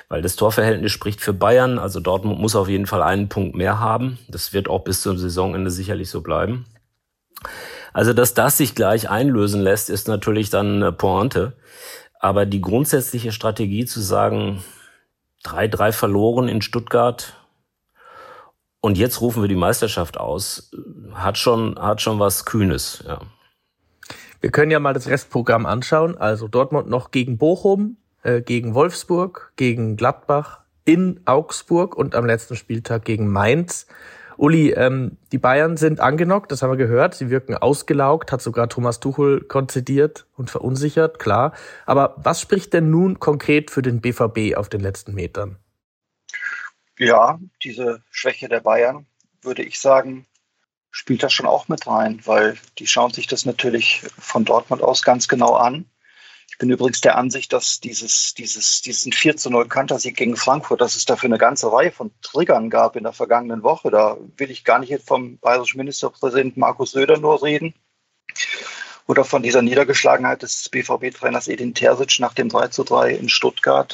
Weil 0.07 0.21
das 0.21 0.35
Torverhältnis 0.35 0.91
spricht 0.91 1.21
für 1.21 1.33
Bayern. 1.33 1.77
Also 1.79 1.99
Dortmund 1.99 2.39
muss 2.39 2.55
auf 2.55 2.69
jeden 2.69 2.87
Fall 2.87 3.01
einen 3.01 3.29
Punkt 3.29 3.55
mehr 3.55 3.79
haben. 3.79 4.17
Das 4.27 4.53
wird 4.53 4.69
auch 4.69 4.83
bis 4.83 5.01
zum 5.01 5.17
Saisonende 5.17 5.71
sicherlich 5.71 6.09
so 6.09 6.21
bleiben. 6.21 6.65
Also, 7.93 8.11
dass 8.13 8.33
das 8.33 8.57
sich 8.57 8.75
gleich 8.75 9.09
einlösen 9.09 9.61
lässt, 9.61 9.89
ist 9.89 10.07
natürlich 10.07 10.49
dann 10.49 10.75
eine 10.75 10.91
Pointe. 10.91 11.53
Aber 12.19 12.45
die 12.45 12.61
grundsätzliche 12.61 13.31
Strategie 13.31 13.85
zu 13.85 14.01
sagen, 14.01 14.63
3-3 15.45 15.91
verloren 15.91 16.47
in 16.47 16.61
Stuttgart, 16.61 17.33
und 18.85 18.99
jetzt 18.99 19.19
rufen 19.19 19.41
wir 19.41 19.47
die 19.47 19.55
Meisterschaft 19.55 20.19
aus. 20.19 20.69
Hat 21.15 21.39
schon, 21.39 21.75
hat 21.79 22.01
schon 22.01 22.19
was 22.19 22.45
Kühnes, 22.45 23.03
ja. 23.07 23.19
Wir 24.41 24.51
können 24.51 24.69
ja 24.69 24.79
mal 24.79 24.93
das 24.93 25.07
Restprogramm 25.07 25.65
anschauen. 25.65 26.15
Also 26.19 26.47
Dortmund 26.47 26.87
noch 26.87 27.09
gegen 27.09 27.39
Bochum, 27.39 27.97
äh, 28.21 28.43
gegen 28.43 28.75
Wolfsburg, 28.75 29.53
gegen 29.55 29.95
Gladbach, 29.95 30.59
in 30.83 31.19
Augsburg 31.25 31.95
und 31.97 32.13
am 32.13 32.27
letzten 32.27 32.55
Spieltag 32.55 33.05
gegen 33.05 33.27
Mainz. 33.27 33.87
Uli, 34.37 34.69
ähm, 34.69 35.17
die 35.31 35.39
Bayern 35.39 35.77
sind 35.77 35.99
angenockt, 35.99 36.51
das 36.51 36.61
haben 36.61 36.69
wir 36.69 36.77
gehört. 36.77 37.15
Sie 37.15 37.31
wirken 37.31 37.57
ausgelaugt, 37.57 38.31
hat 38.31 38.43
sogar 38.43 38.69
Thomas 38.69 38.99
Tuchel 38.99 39.41
konzidiert 39.41 40.27
und 40.37 40.51
verunsichert, 40.51 41.17
klar. 41.17 41.53
Aber 41.87 42.13
was 42.17 42.39
spricht 42.39 42.71
denn 42.73 42.91
nun 42.91 43.19
konkret 43.19 43.71
für 43.71 43.81
den 43.81 43.99
BVB 43.99 44.55
auf 44.55 44.69
den 44.69 44.81
letzten 44.81 45.15
Metern? 45.15 45.57
Ja, 46.97 47.39
diese 47.63 48.01
Schwäche 48.09 48.47
der 48.47 48.61
Bayern, 48.61 49.05
würde 49.41 49.63
ich 49.63 49.79
sagen, 49.79 50.25
spielt 50.91 51.23
das 51.23 51.33
schon 51.33 51.45
auch 51.45 51.67
mit 51.67 51.87
rein, 51.87 52.21
weil 52.25 52.57
die 52.79 52.87
schauen 52.87 53.11
sich 53.11 53.27
das 53.27 53.45
natürlich 53.45 54.01
von 54.17 54.45
Dortmund 54.45 54.81
aus 54.81 55.03
ganz 55.03 55.27
genau 55.27 55.55
an. 55.55 55.85
Ich 56.49 56.57
bin 56.57 56.69
übrigens 56.69 57.01
der 57.01 57.17
Ansicht, 57.17 57.51
dass 57.51 57.81
dieses, 57.81 58.33
dieses, 58.33 58.81
diesen 58.81 59.11
4 59.11 59.35
zu 59.35 59.49
0 59.49 59.67
Kantersieg 59.67 60.15
gegen 60.15 60.37
Frankfurt, 60.37 60.79
dass 60.79 60.95
es 60.95 61.03
dafür 61.03 61.27
eine 61.27 61.37
ganze 61.37 61.69
Reihe 61.69 61.91
von 61.91 62.11
Triggern 62.21 62.69
gab 62.69 62.95
in 62.95 63.03
der 63.03 63.11
vergangenen 63.11 63.61
Woche. 63.61 63.91
Da 63.91 64.15
will 64.37 64.49
ich 64.49 64.63
gar 64.63 64.79
nicht 64.79 64.89
jetzt 64.89 65.07
vom 65.07 65.37
bayerischen 65.39 65.79
Ministerpräsidenten 65.79 66.61
Markus 66.61 66.91
Söder 66.91 67.17
nur 67.17 67.43
reden. 67.43 67.73
Oder 69.05 69.25
von 69.25 69.43
dieser 69.43 69.61
Niedergeschlagenheit 69.61 70.43
des 70.43 70.69
BVB-Trainers 70.69 71.49
Edin 71.49 71.73
Terzic 71.73 72.19
nach 72.19 72.33
dem 72.33 72.47
3 72.47 72.69
zu 72.69 72.85
3 72.85 73.11
in 73.11 73.27
Stuttgart. 73.27 73.93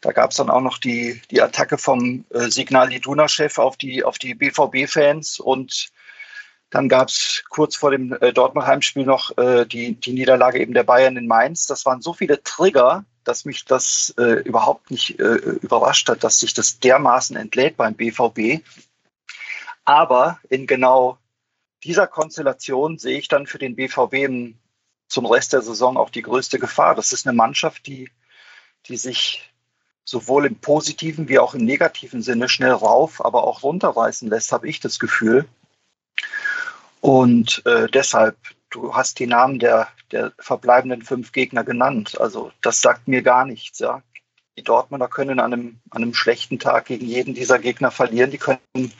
Da 0.00 0.12
gab 0.12 0.30
es 0.30 0.36
dann 0.36 0.50
auch 0.50 0.60
noch 0.60 0.78
die, 0.78 1.20
die 1.30 1.42
Attacke 1.42 1.76
vom 1.76 2.24
äh, 2.30 2.50
Signal 2.50 2.92
Iduna-Chef 2.92 3.58
auf 3.58 3.76
die, 3.76 4.04
auf 4.04 4.18
die 4.18 4.34
BVB-Fans 4.34 5.40
und 5.40 5.90
dann 6.70 6.88
gab 6.88 7.08
es 7.08 7.44
kurz 7.48 7.76
vor 7.76 7.90
dem 7.90 8.12
äh, 8.20 8.32
Dortmund-Heimspiel 8.32 9.04
noch 9.04 9.36
äh, 9.38 9.64
die, 9.64 9.94
die 9.94 10.12
Niederlage 10.12 10.60
eben 10.60 10.74
der 10.74 10.84
Bayern 10.84 11.16
in 11.16 11.26
Mainz. 11.26 11.66
Das 11.66 11.86
waren 11.86 12.02
so 12.02 12.12
viele 12.12 12.42
Trigger, 12.42 13.04
dass 13.24 13.44
mich 13.44 13.64
das 13.64 14.14
äh, 14.18 14.42
überhaupt 14.42 14.90
nicht 14.90 15.18
äh, 15.18 15.34
überrascht 15.34 16.08
hat, 16.08 16.22
dass 16.24 16.38
sich 16.38 16.54
das 16.54 16.78
dermaßen 16.78 17.36
entlädt 17.36 17.76
beim 17.76 17.94
BVB. 17.94 18.62
Aber 19.84 20.38
in 20.50 20.66
genau 20.66 21.18
dieser 21.84 22.06
Konstellation 22.06 22.98
sehe 22.98 23.18
ich 23.18 23.28
dann 23.28 23.46
für 23.46 23.58
den 23.58 23.76
BVB 23.76 24.54
zum 25.08 25.26
Rest 25.26 25.54
der 25.54 25.62
Saison 25.62 25.96
auch 25.96 26.10
die 26.10 26.22
größte 26.22 26.58
Gefahr. 26.58 26.94
Das 26.94 27.12
ist 27.12 27.26
eine 27.26 27.36
Mannschaft, 27.36 27.86
die, 27.86 28.10
die 28.86 28.98
sich 28.98 29.47
sowohl 30.08 30.46
im 30.46 30.56
positiven 30.56 31.28
wie 31.28 31.38
auch 31.38 31.52
im 31.52 31.66
negativen 31.66 32.22
Sinne 32.22 32.48
schnell 32.48 32.72
rauf, 32.72 33.22
aber 33.22 33.44
auch 33.44 33.62
runterreißen 33.62 34.30
lässt, 34.30 34.52
habe 34.52 34.66
ich 34.66 34.80
das 34.80 34.98
Gefühl. 34.98 35.46
Und 37.02 37.60
äh, 37.66 37.88
deshalb, 37.88 38.38
du 38.70 38.94
hast 38.94 39.18
die 39.18 39.26
Namen 39.26 39.58
der, 39.58 39.88
der 40.10 40.32
verbleibenden 40.38 41.02
fünf 41.02 41.32
Gegner 41.32 41.62
genannt. 41.62 42.18
Also 42.18 42.52
das 42.62 42.80
sagt 42.80 43.06
mir 43.06 43.20
gar 43.20 43.44
nichts. 43.44 43.80
Ja. 43.80 44.02
Die 44.56 44.62
Dortmunder 44.62 45.08
können 45.08 45.40
an 45.40 45.52
einem, 45.52 45.80
an 45.90 46.02
einem 46.02 46.14
schlechten 46.14 46.58
Tag 46.58 46.86
gegen 46.86 47.04
jeden 47.04 47.34
dieser 47.34 47.58
Gegner 47.58 47.90
verlieren. 47.90 48.30
Die 48.30 48.38
können 48.38 48.60
an 48.74 48.90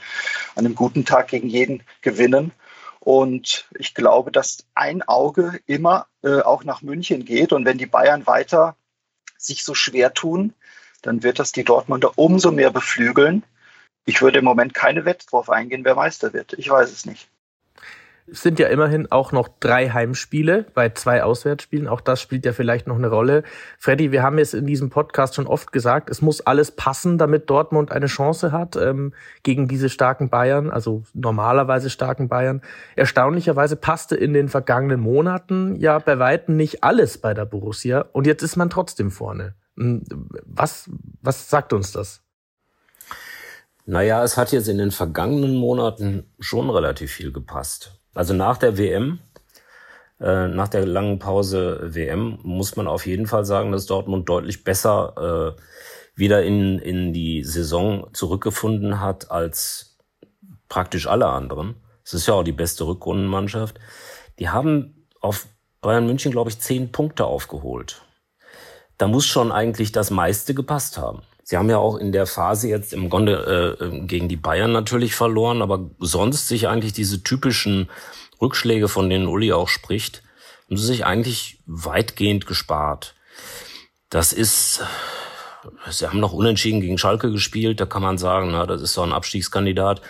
einem 0.56 0.74
guten 0.74 1.06
Tag 1.06 1.28
gegen 1.28 1.48
jeden 1.48 1.84
gewinnen. 2.02 2.52
Und 3.00 3.66
ich 3.78 3.94
glaube, 3.94 4.30
dass 4.30 4.66
ein 4.74 5.00
Auge 5.08 5.58
immer 5.64 6.06
äh, 6.22 6.42
auch 6.42 6.64
nach 6.64 6.82
München 6.82 7.24
geht. 7.24 7.54
Und 7.54 7.64
wenn 7.64 7.78
die 7.78 7.86
Bayern 7.86 8.26
weiter 8.26 8.76
sich 9.38 9.64
so 9.64 9.74
schwer 9.74 10.12
tun, 10.12 10.52
dann 11.02 11.22
wird 11.22 11.38
das 11.38 11.52
die 11.52 11.64
Dortmunder 11.64 12.12
umso 12.16 12.50
mehr 12.50 12.70
beflügeln. 12.70 13.44
Ich 14.04 14.22
würde 14.22 14.38
im 14.38 14.44
Moment 14.44 14.74
keine 14.74 15.04
Wette 15.04 15.26
drauf 15.26 15.50
eingehen, 15.50 15.84
wer 15.84 15.94
Meister 15.94 16.32
wird. 16.32 16.54
Ich 16.54 16.70
weiß 16.70 16.90
es 16.90 17.06
nicht. 17.06 17.28
Es 18.30 18.42
sind 18.42 18.58
ja 18.58 18.68
immerhin 18.68 19.10
auch 19.10 19.32
noch 19.32 19.48
drei 19.60 19.88
Heimspiele 19.88 20.66
bei 20.74 20.90
zwei 20.90 21.22
Auswärtsspielen. 21.22 21.88
Auch 21.88 22.02
das 22.02 22.20
spielt 22.20 22.44
ja 22.44 22.52
vielleicht 22.52 22.86
noch 22.86 22.96
eine 22.96 23.08
Rolle. 23.08 23.42
Freddy, 23.78 24.12
wir 24.12 24.22
haben 24.22 24.38
es 24.38 24.52
in 24.52 24.66
diesem 24.66 24.90
Podcast 24.90 25.34
schon 25.34 25.46
oft 25.46 25.72
gesagt, 25.72 26.10
es 26.10 26.20
muss 26.20 26.42
alles 26.42 26.72
passen, 26.72 27.16
damit 27.16 27.48
Dortmund 27.48 27.90
eine 27.90 28.06
Chance 28.06 28.52
hat 28.52 28.76
ähm, 28.76 29.14
gegen 29.44 29.66
diese 29.66 29.88
starken 29.88 30.28
Bayern, 30.28 30.70
also 30.70 31.04
normalerweise 31.14 31.88
starken 31.88 32.28
Bayern. 32.28 32.60
Erstaunlicherweise 32.96 33.76
passte 33.76 34.14
in 34.14 34.34
den 34.34 34.48
vergangenen 34.48 35.00
Monaten 35.00 35.76
ja 35.76 35.98
bei 35.98 36.18
Weitem 36.18 36.56
nicht 36.56 36.84
alles 36.84 37.18
bei 37.18 37.32
der 37.32 37.46
Borussia 37.46 38.04
und 38.12 38.26
jetzt 38.26 38.42
ist 38.42 38.56
man 38.56 38.68
trotzdem 38.68 39.10
vorne. 39.10 39.54
Hm, 39.78 40.02
was, 40.44 40.90
was 41.22 41.48
sagt 41.48 41.72
uns 41.72 41.92
das? 41.92 42.22
Naja, 43.86 44.22
es 44.22 44.36
hat 44.36 44.52
jetzt 44.52 44.68
in 44.68 44.78
den 44.78 44.90
vergangenen 44.90 45.56
Monaten 45.56 46.30
schon 46.40 46.68
relativ 46.68 47.12
viel 47.12 47.32
gepasst. 47.32 47.98
Also 48.12 48.34
nach 48.34 48.58
der 48.58 48.76
WM, 48.76 49.20
äh, 50.20 50.48
nach 50.48 50.68
der 50.68 50.84
langen 50.84 51.18
Pause 51.18 51.94
WM, 51.94 52.38
muss 52.42 52.76
man 52.76 52.86
auf 52.86 53.06
jeden 53.06 53.26
Fall 53.26 53.44
sagen, 53.44 53.72
dass 53.72 53.86
Dortmund 53.86 54.28
deutlich 54.28 54.64
besser 54.64 55.54
äh, 55.56 55.62
wieder 56.14 56.42
in, 56.42 56.78
in 56.80 57.12
die 57.12 57.44
Saison 57.44 58.08
zurückgefunden 58.12 59.00
hat 59.00 59.30
als 59.30 59.96
praktisch 60.68 61.06
alle 61.06 61.28
anderen. 61.28 61.76
Es 62.04 62.12
ist 62.12 62.26
ja 62.26 62.34
auch 62.34 62.42
die 62.42 62.52
beste 62.52 62.86
Rückrundenmannschaft. 62.86 63.78
Die 64.38 64.48
haben 64.48 65.06
auf 65.20 65.46
Bayern 65.80 66.06
München, 66.06 66.32
glaube 66.32 66.50
ich, 66.50 66.58
zehn 66.58 66.90
Punkte 66.90 67.24
aufgeholt. 67.24 68.02
Da 68.98 69.06
muss 69.06 69.26
schon 69.26 69.52
eigentlich 69.52 69.92
das 69.92 70.10
meiste 70.10 70.54
gepasst 70.54 70.98
haben. 70.98 71.22
Sie 71.44 71.56
haben 71.56 71.70
ja 71.70 71.78
auch 71.78 71.96
in 71.96 72.12
der 72.12 72.26
Phase 72.26 72.68
jetzt 72.68 72.92
im 72.92 73.08
Grunde 73.08 73.78
äh, 73.80 74.00
gegen 74.06 74.28
die 74.28 74.36
Bayern 74.36 74.72
natürlich 74.72 75.14
verloren, 75.14 75.62
aber 75.62 75.88
sonst 75.98 76.48
sich 76.48 76.68
eigentlich 76.68 76.92
diese 76.92 77.22
typischen 77.22 77.88
Rückschläge, 78.40 78.88
von 78.88 79.08
denen 79.08 79.28
Uli 79.28 79.52
auch 79.52 79.68
spricht, 79.68 80.22
haben 80.66 80.76
sie 80.76 80.84
sich 80.84 81.06
eigentlich 81.06 81.60
weitgehend 81.64 82.46
gespart. 82.46 83.14
Das 84.10 84.34
ist, 84.34 84.82
sie 85.88 86.06
haben 86.06 86.20
noch 86.20 86.34
unentschieden 86.34 86.80
gegen 86.80 86.98
Schalke 86.98 87.30
gespielt, 87.30 87.80
da 87.80 87.86
kann 87.86 88.02
man 88.02 88.18
sagen, 88.18 88.50
na, 88.50 88.66
das 88.66 88.82
ist 88.82 88.92
so 88.92 89.02
ein 89.02 89.14
Abstiegskandidat. 89.14 90.02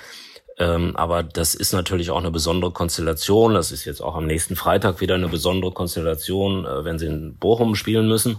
Ähm, 0.59 0.97
aber 0.97 1.23
das 1.23 1.55
ist 1.55 1.73
natürlich 1.73 2.11
auch 2.11 2.19
eine 2.19 2.33
besondere 2.33 2.73
Konstellation. 2.73 3.55
Das 3.55 3.71
ist 3.71 3.85
jetzt 3.85 4.01
auch 4.01 4.17
am 4.17 4.27
nächsten 4.27 4.57
Freitag 4.57 5.01
wieder 5.01 5.15
eine 5.15 5.29
besondere 5.29 5.71
Konstellation, 5.71 6.67
äh, 6.67 6.85
wenn 6.85 6.99
sie 6.99 7.07
in 7.07 7.37
Bochum 7.37 7.77
spielen 7.77 8.09
müssen. 8.09 8.39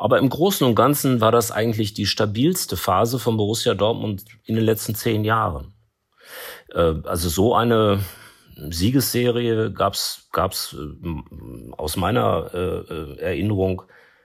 Aber 0.00 0.18
im 0.18 0.30
Großen 0.30 0.66
und 0.66 0.76
Ganzen 0.76 1.20
war 1.20 1.30
das 1.30 1.52
eigentlich 1.52 1.92
die 1.92 2.06
stabilste 2.06 2.78
Phase 2.78 3.18
von 3.18 3.36
Borussia 3.36 3.74
Dortmund 3.74 4.24
in 4.44 4.54
den 4.54 4.64
letzten 4.64 4.94
zehn 4.94 5.24
Jahren. 5.24 5.74
Äh, 6.72 6.94
also 7.04 7.28
so 7.28 7.54
eine 7.54 8.00
Siegesserie 8.56 9.70
gab's 9.70 10.30
gab's 10.32 10.74
äh, 10.74 11.74
aus 11.76 11.98
meiner 11.98 12.50
äh, 12.54 13.20
Erinnerung 13.20 13.82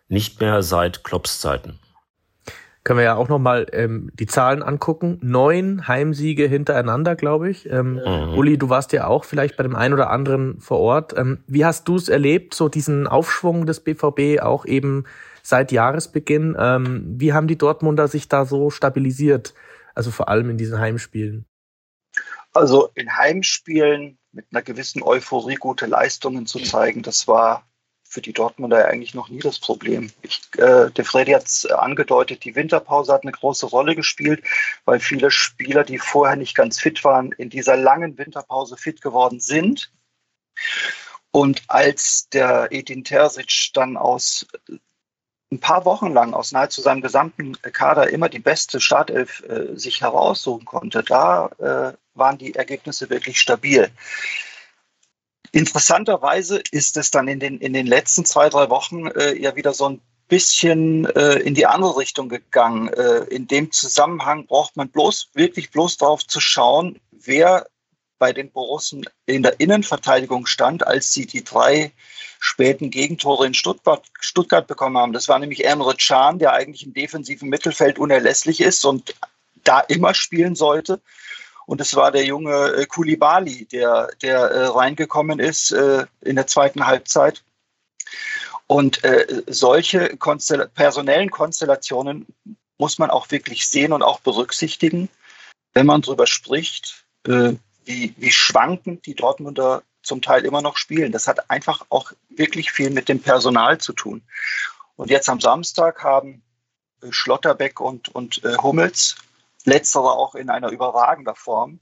nicht 0.08 0.40
mehr 0.40 0.64
seit 0.64 1.04
Klopps 1.04 1.42
Zeiten. 1.42 1.78
Können 2.86 3.00
wir 3.00 3.04
ja 3.04 3.16
auch 3.16 3.28
nochmal 3.28 3.68
ähm, 3.74 4.12
die 4.14 4.28
Zahlen 4.28 4.64
angucken. 4.64 5.20
Neun 5.22 5.90
Heimsiege 5.90 6.48
hintereinander, 6.48 7.18
glaube 7.18 7.50
ich. 7.50 7.70
Ähm, 7.70 7.96
mhm. 7.96 8.38
Uli, 8.38 8.58
du 8.58 8.70
warst 8.70 8.94
ja 8.94 9.08
auch 9.08 9.26
vielleicht 9.26 9.58
bei 9.58 9.64
dem 9.64 9.76
einen 9.76 9.94
oder 9.94 10.10
anderen 10.10 10.62
vor 10.62 10.80
Ort. 10.80 11.18
Ähm, 11.18 11.40
wie 11.48 11.66
hast 11.66 11.86
du 11.90 11.98
es 11.98 12.08
erlebt, 12.08 12.54
so 12.54 12.70
diesen 12.70 13.08
Aufschwung 13.08 13.66
des 13.66 13.82
BVB 13.82 14.42
auch 14.42 14.66
eben 14.66 15.04
seit 15.46 15.72
Jahresbeginn. 15.72 16.56
Ähm, 16.58 17.04
wie 17.18 17.34
haben 17.34 17.48
die 17.48 17.58
Dortmunder 17.58 18.08
sich 18.08 18.28
da 18.28 18.46
so 18.46 18.72
stabilisiert? 18.72 19.54
Also 19.94 20.10
vor 20.10 20.28
allem 20.28 20.50
in 20.50 20.58
diesen 20.58 20.80
Heimspielen. 20.80 21.46
Also 22.52 22.90
in 22.96 23.16
Heimspielen 23.16 24.18
mit 24.32 24.48
einer 24.52 24.64
gewissen 24.64 25.04
Euphorie 25.04 25.56
gute 25.56 25.86
Leistungen 25.86 26.48
zu 26.48 26.60
zeigen, 26.60 27.04
das 27.04 27.28
war 27.28 27.68
für 28.04 28.22
die 28.22 28.34
Dortmunder 28.34 28.88
eigentlich 28.88 29.14
noch 29.14 29.30
nie 29.30 29.40
das 29.40 29.60
Problem. 29.60 30.12
Ich, 30.22 30.42
äh, 30.58 30.90
der 30.90 31.06
Freddy 31.06 31.34
hat 31.34 31.46
es 31.46 31.66
angedeutet, 31.66 32.44
die 32.44 32.56
Winterpause 32.56 33.14
hat 33.14 33.24
eine 33.24 33.32
große 33.32 33.68
Rolle 33.68 33.96
gespielt, 33.96 34.44
weil 34.86 35.00
viele 35.00 35.32
Spieler, 35.32 35.84
die 35.84 36.00
vorher 36.00 36.38
nicht 36.38 36.56
ganz 36.56 36.80
fit 36.80 37.04
waren, 37.04 37.32
in 37.34 37.50
dieser 37.50 37.78
langen 37.78 38.18
Winterpause 38.18 38.78
fit 38.78 39.02
geworden 39.02 39.40
sind. 39.40 39.92
Und 41.32 41.64
als 41.68 42.30
der 42.30 42.70
Edin 42.72 43.04
Terzic 43.04 43.72
dann 43.74 43.98
aus 43.98 44.48
ein 45.56 45.60
paar 45.60 45.86
Wochen 45.86 46.14
lang 46.14 46.34
aus 46.34 46.52
nahezu 46.52 46.82
seinem 46.82 47.02
gesamten 47.02 47.60
Kader 47.62 48.10
immer 48.10 48.30
die 48.30 48.40
beste 48.40 48.80
Startelf 48.80 49.44
äh, 49.48 49.78
sich 49.78 50.02
heraussuchen 50.02 50.66
konnte, 50.66 51.04
da 51.04 51.48
äh, 51.58 51.94
waren 52.14 52.38
die 52.38 52.56
Ergebnisse 52.56 53.10
wirklich 53.10 53.40
stabil. 53.40 53.90
Interessanterweise 55.52 56.62
ist 56.72 56.98
es 56.98 57.12
dann 57.12 57.28
in 57.28 57.40
den, 57.40 57.60
in 57.60 57.74
den 57.74 57.88
letzten 57.88 58.26
zwei, 58.26 58.50
drei 58.50 58.70
Wochen 58.70 59.08
äh, 59.08 59.34
ja 59.36 59.56
wieder 59.56 59.74
so 59.74 59.90
ein 59.90 60.02
bisschen 60.28 61.06
äh, 61.06 61.36
in 61.36 61.54
die 61.54 61.66
andere 61.66 61.98
Richtung 61.98 62.30
gegangen. 62.30 62.90
Äh, 62.90 63.24
in 63.26 63.48
dem 63.48 63.72
Zusammenhang 63.72 64.48
braucht 64.48 64.76
man 64.76 64.90
bloß 64.90 65.30
wirklich 65.34 65.72
bloß 65.72 65.98
darauf 65.98 66.26
zu 66.26 66.40
schauen, 66.40 67.00
wer 67.12 67.68
bei 68.18 68.34
den 68.34 68.52
Borussen 68.52 69.06
in 69.26 69.44
der 69.44 69.60
Innenverteidigung 69.60 70.46
stand, 70.46 70.86
als 70.86 71.14
sie 71.14 71.26
die 71.26 71.44
drei 71.44 71.92
späten 72.46 72.92
Gegentore 72.92 73.48
in 73.48 73.54
Stuttgart, 73.54 74.04
Stuttgart 74.20 74.68
bekommen 74.68 74.98
haben. 74.98 75.14
Das 75.14 75.28
war 75.28 75.40
nämlich 75.40 75.66
Emre 75.66 75.96
Can, 75.96 76.38
der 76.38 76.54
eigentlich 76.54 76.86
im 76.86 76.94
defensiven 76.94 77.50
Mittelfeld 77.50 77.98
unerlässlich 77.98 78.62
ist 78.62 78.86
und 78.86 79.16
da 79.64 79.80
immer 79.80 80.14
spielen 80.14 80.56
sollte. 80.56 81.02
Und 81.66 81.82
es 81.82 81.96
war 81.96 82.12
der 82.12 82.24
junge 82.24 82.74
äh, 82.74 82.86
Kulibali, 82.86 83.66
der, 83.66 84.10
der 84.22 84.38
äh, 84.38 84.66
reingekommen 84.68 85.40
ist 85.40 85.72
äh, 85.72 86.06
in 86.22 86.36
der 86.36 86.46
zweiten 86.46 86.86
Halbzeit. 86.86 87.44
Und 88.68 89.04
äh, 89.04 89.42
solche 89.48 90.16
Konstell 90.18 90.70
personellen 90.76 91.32
Konstellationen 91.32 92.28
muss 92.78 93.00
man 93.00 93.10
auch 93.10 93.32
wirklich 93.32 93.68
sehen 93.68 93.92
und 93.92 94.04
auch 94.04 94.20
berücksichtigen, 94.20 95.10
wenn 95.74 95.88
man 95.88 96.02
darüber 96.02 96.28
spricht, 96.28 97.06
äh, 97.26 97.54
wie, 97.86 98.14
wie 98.18 98.32
schwankend 98.32 99.08
die 99.08 99.16
Dortmunder 99.16 99.82
zum 100.06 100.22
Teil 100.22 100.46
immer 100.46 100.62
noch 100.62 100.78
spielen. 100.78 101.12
Das 101.12 101.28
hat 101.28 101.50
einfach 101.50 101.86
auch 101.90 102.12
wirklich 102.30 102.72
viel 102.72 102.90
mit 102.90 103.10
dem 103.10 103.22
Personal 103.22 103.80
zu 103.80 103.94
tun. 103.94 104.22
Und 104.96 105.10
jetzt 105.10 105.30
am 105.30 105.42
Samstag 105.42 106.04
haben 106.04 106.44
äh, 107.02 107.12
Schlotterbeck 107.12 107.80
und, 107.80 108.10
und 108.10 108.44
äh, 108.44 108.58
Hummels, 108.58 109.16
letztere 109.66 110.12
auch 110.12 110.36
in 110.36 110.50
einer 110.50 110.70
überragender 110.70 111.36
Form, 111.36 111.80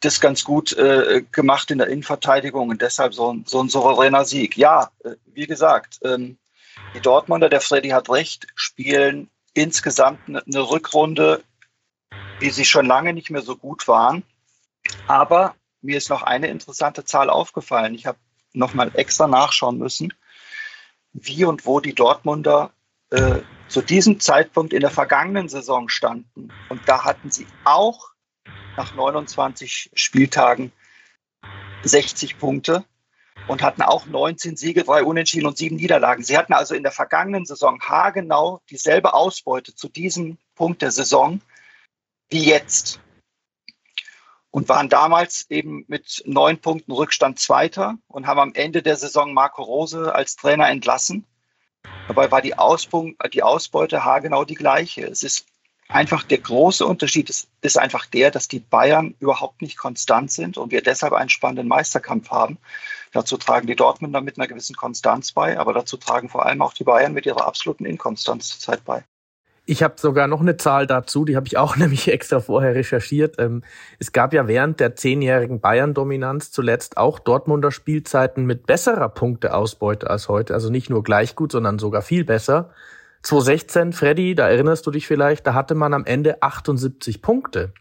das 0.00 0.20
ganz 0.20 0.44
gut 0.44 0.72
äh, 0.72 1.22
gemacht 1.30 1.70
in 1.70 1.78
der 1.78 1.88
Innenverteidigung 1.88 2.68
und 2.68 2.82
deshalb 2.82 3.14
so 3.14 3.32
ein, 3.32 3.44
so 3.46 3.60
ein 3.60 3.68
souveräner 3.68 4.24
Sieg. 4.24 4.56
Ja, 4.56 4.90
äh, 5.04 5.16
wie 5.26 5.46
gesagt, 5.46 6.00
ähm, 6.04 6.38
die 6.94 7.00
Dortmunder, 7.00 7.48
der 7.48 7.60
Freddy 7.60 7.90
hat 7.90 8.10
recht, 8.10 8.46
spielen 8.54 9.30
insgesamt 9.54 10.20
eine, 10.28 10.42
eine 10.44 10.70
Rückrunde, 10.70 11.42
wie 12.40 12.50
sie 12.50 12.64
schon 12.64 12.86
lange 12.86 13.12
nicht 13.12 13.30
mehr 13.30 13.42
so 13.42 13.56
gut 13.56 13.88
waren. 13.88 14.22
Aber 15.06 15.54
mir 15.86 15.96
ist 15.96 16.10
noch 16.10 16.22
eine 16.22 16.48
interessante 16.48 17.04
Zahl 17.04 17.30
aufgefallen. 17.30 17.94
Ich 17.94 18.06
habe 18.06 18.18
nochmal 18.52 18.90
extra 18.94 19.26
nachschauen 19.26 19.78
müssen, 19.78 20.12
wie 21.12 21.44
und 21.44 21.64
wo 21.64 21.80
die 21.80 21.94
Dortmunder 21.94 22.72
äh, 23.10 23.40
zu 23.68 23.82
diesem 23.82 24.20
Zeitpunkt 24.20 24.72
in 24.72 24.80
der 24.80 24.90
vergangenen 24.90 25.48
Saison 25.48 25.88
standen. 25.88 26.52
Und 26.68 26.80
da 26.86 27.04
hatten 27.04 27.30
sie 27.30 27.46
auch 27.64 28.10
nach 28.76 28.94
29 28.94 29.90
Spieltagen 29.94 30.72
60 31.82 32.38
Punkte 32.38 32.84
und 33.48 33.62
hatten 33.62 33.82
auch 33.82 34.06
19 34.06 34.56
Siege, 34.56 34.82
drei 34.82 35.04
Unentschieden 35.04 35.46
und 35.46 35.56
sieben 35.56 35.76
Niederlagen. 35.76 36.24
Sie 36.24 36.36
hatten 36.36 36.52
also 36.52 36.74
in 36.74 36.82
der 36.82 36.92
vergangenen 36.92 37.46
Saison 37.46 37.80
haargenau 37.80 38.60
dieselbe 38.70 39.14
Ausbeute 39.14 39.74
zu 39.74 39.88
diesem 39.88 40.38
Punkt 40.54 40.82
der 40.82 40.90
Saison 40.90 41.40
wie 42.28 42.44
jetzt 42.44 43.00
und 44.56 44.70
waren 44.70 44.88
damals 44.88 45.44
eben 45.50 45.84
mit 45.86 46.22
neun 46.24 46.56
Punkten 46.56 46.90
Rückstand 46.90 47.38
Zweiter 47.38 47.98
und 48.08 48.26
haben 48.26 48.40
am 48.40 48.54
Ende 48.54 48.80
der 48.80 48.96
Saison 48.96 49.34
Marco 49.34 49.62
Rose 49.62 50.14
als 50.14 50.36
Trainer 50.36 50.70
entlassen. 50.70 51.26
Dabei 52.08 52.30
war 52.30 52.40
die, 52.40 52.56
Auspunkt, 52.56 53.20
die 53.34 53.42
Ausbeute 53.42 54.02
haargenau 54.02 54.46
die 54.46 54.54
gleiche. 54.54 55.02
Es 55.02 55.22
ist 55.22 55.44
einfach 55.88 56.22
der 56.22 56.38
große 56.38 56.86
Unterschied 56.86 57.28
ist, 57.28 57.50
ist 57.60 57.78
einfach 57.78 58.06
der, 58.06 58.30
dass 58.30 58.48
die 58.48 58.60
Bayern 58.60 59.14
überhaupt 59.20 59.60
nicht 59.60 59.76
konstant 59.76 60.32
sind 60.32 60.56
und 60.56 60.70
wir 60.70 60.80
deshalb 60.80 61.12
einen 61.12 61.28
spannenden 61.28 61.68
Meisterkampf 61.68 62.30
haben. 62.30 62.56
Dazu 63.12 63.36
tragen 63.36 63.66
die 63.66 63.76
Dortmunder 63.76 64.22
mit 64.22 64.38
einer 64.38 64.48
gewissen 64.48 64.74
Konstanz 64.74 65.32
bei, 65.32 65.58
aber 65.58 65.74
dazu 65.74 65.98
tragen 65.98 66.30
vor 66.30 66.46
allem 66.46 66.62
auch 66.62 66.72
die 66.72 66.84
Bayern 66.84 67.12
mit 67.12 67.26
ihrer 67.26 67.46
absoluten 67.46 67.84
Inkonstanz 67.84 68.48
zurzeit 68.48 68.86
bei. 68.86 69.04
Ich 69.68 69.82
habe 69.82 69.94
sogar 69.98 70.28
noch 70.28 70.40
eine 70.40 70.56
Zahl 70.56 70.86
dazu, 70.86 71.24
die 71.24 71.34
habe 71.34 71.48
ich 71.48 71.58
auch 71.58 71.76
nämlich 71.76 72.10
extra 72.10 72.40
vorher 72.40 72.74
recherchiert. 72.74 73.34
Ähm, 73.38 73.62
es 73.98 74.12
gab 74.12 74.32
ja 74.32 74.46
während 74.46 74.78
der 74.78 74.94
zehnjährigen 74.94 75.60
Bayern-Dominanz 75.60 76.52
zuletzt 76.52 76.96
auch 76.96 77.18
Dortmunder 77.18 77.72
Spielzeiten 77.72 78.46
mit 78.46 78.66
besserer 78.66 79.08
Punkteausbeute 79.08 80.08
als 80.08 80.28
heute. 80.28 80.54
Also 80.54 80.70
nicht 80.70 80.88
nur 80.88 81.02
gleich 81.02 81.34
gut, 81.34 81.52
sondern 81.52 81.80
sogar 81.80 82.02
viel 82.02 82.24
besser. 82.24 82.70
2016, 83.22 83.92
Freddy, 83.92 84.36
da 84.36 84.48
erinnerst 84.48 84.86
du 84.86 84.92
dich 84.92 85.08
vielleicht, 85.08 85.48
da 85.48 85.54
hatte 85.54 85.74
man 85.74 85.94
am 85.94 86.04
Ende 86.04 86.42
78 86.42 87.20
Punkte. 87.20 87.72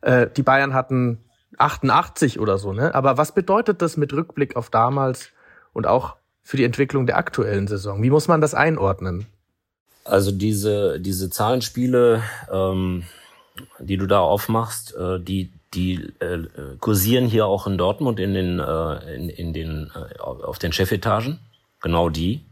Äh, 0.00 0.28
die 0.34 0.42
Bayern 0.42 0.72
hatten 0.72 1.18
88 1.58 2.40
oder 2.40 2.56
so, 2.56 2.72
ne? 2.72 2.94
Aber 2.94 3.18
was 3.18 3.32
bedeutet 3.32 3.82
das 3.82 3.98
mit 3.98 4.14
Rückblick 4.14 4.56
auf 4.56 4.70
damals 4.70 5.32
und 5.74 5.86
auch 5.86 6.16
für 6.42 6.56
die 6.56 6.64
Entwicklung 6.64 7.06
der 7.06 7.18
aktuellen 7.18 7.66
Saison? 7.66 8.02
Wie 8.02 8.08
muss 8.08 8.26
man 8.26 8.40
das 8.40 8.54
einordnen? 8.54 9.26
Also 10.04 10.32
diese, 10.32 10.98
diese 11.00 11.30
Zahlenspiele, 11.30 12.22
ähm, 12.50 13.04
die 13.78 13.96
du 13.96 14.06
da 14.06 14.20
aufmachst, 14.20 14.94
äh, 14.96 15.20
die, 15.20 15.52
die 15.74 16.12
äh, 16.20 16.46
kursieren 16.78 17.26
hier 17.26 17.46
auch 17.46 17.66
in 17.66 17.78
Dortmund 17.78 18.18
in 18.18 18.34
den, 18.34 18.58
äh, 18.58 19.14
in, 19.14 19.28
in 19.28 19.52
den, 19.52 19.90
äh, 19.94 20.18
auf 20.20 20.58
den 20.58 20.72
Chefetagen. 20.72 21.38
Genau 21.80 22.08
die. 22.08 22.44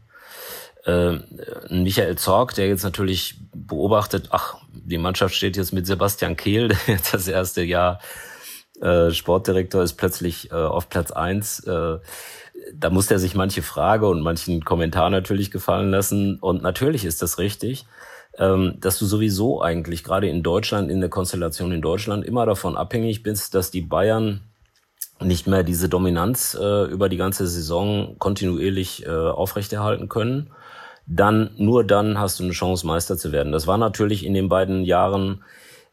Äh, 0.85 1.19
Michael 1.69 2.17
Zorg, 2.17 2.55
der 2.55 2.67
jetzt 2.67 2.83
natürlich 2.83 3.35
beobachtet, 3.53 4.29
ach, 4.31 4.55
die 4.71 4.97
Mannschaft 4.97 5.35
steht 5.35 5.57
jetzt 5.57 5.73
mit 5.73 5.85
Sebastian 5.85 6.37
Kehl, 6.37 6.67
der 6.87 6.95
jetzt 6.95 7.13
das 7.13 7.27
erste 7.27 7.63
Jahr 7.63 7.99
äh, 8.81 9.11
Sportdirektor 9.11 9.83
ist, 9.83 9.93
plötzlich 9.93 10.51
äh, 10.51 10.55
auf 10.55 10.89
Platz 10.89 11.11
eins. 11.11 11.59
Äh, 11.61 11.99
da 12.73 12.89
muss 12.89 13.09
er 13.11 13.19
sich 13.19 13.35
manche 13.35 13.61
Frage 13.61 14.07
und 14.07 14.21
manchen 14.21 14.63
Kommentar 14.63 15.09
natürlich 15.09 15.51
gefallen 15.51 15.91
lassen. 15.91 16.37
Und 16.39 16.61
natürlich 16.61 17.05
ist 17.05 17.21
das 17.21 17.37
richtig, 17.37 17.85
ähm, 18.37 18.75
dass 18.79 18.99
du 18.99 19.05
sowieso 19.05 19.61
eigentlich 19.61 20.03
gerade 20.03 20.29
in 20.29 20.43
Deutschland, 20.43 20.89
in 20.89 20.99
der 20.99 21.09
Konstellation 21.09 21.71
in 21.71 21.81
Deutschland, 21.81 22.25
immer 22.25 22.45
davon 22.45 22.77
abhängig 22.77 23.23
bist, 23.23 23.55
dass 23.55 23.71
die 23.71 23.81
Bayern 23.81 24.41
nicht 25.21 25.47
mehr 25.47 25.63
diese 25.63 25.89
Dominanz 25.89 26.57
äh, 26.59 26.85
über 26.85 27.09
die 27.09 27.17
ganze 27.17 27.47
Saison 27.47 28.15
kontinuierlich 28.19 29.05
äh, 29.05 29.09
aufrechterhalten 29.09 30.07
können. 30.07 30.51
Dann, 31.05 31.51
nur 31.57 31.83
dann 31.83 32.19
hast 32.19 32.39
du 32.39 32.43
eine 32.43 32.53
Chance, 32.53 32.85
Meister 32.85 33.17
zu 33.17 33.31
werden. 33.31 33.51
Das 33.51 33.67
war 33.67 33.77
natürlich 33.77 34.25
in 34.25 34.33
den 34.33 34.47
beiden 34.47 34.83
Jahren 34.83 35.43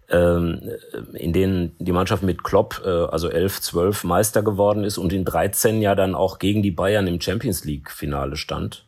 in 0.08 1.32
denen 1.32 1.76
die 1.78 1.92
Mannschaft 1.92 2.22
mit 2.22 2.44
Klopp, 2.44 2.82
äh, 2.84 2.88
also 2.88 3.28
11, 3.28 3.60
12 3.60 4.04
Meister 4.04 4.42
geworden 4.42 4.84
ist 4.84 4.98
und 4.98 5.12
in 5.12 5.24
13 5.24 5.82
ja 5.82 5.94
dann 5.94 6.14
auch 6.14 6.38
gegen 6.38 6.62
die 6.62 6.70
Bayern 6.70 7.06
im 7.06 7.20
Champions 7.20 7.64
League 7.64 7.90
Finale 7.90 8.36
stand. 8.36 8.86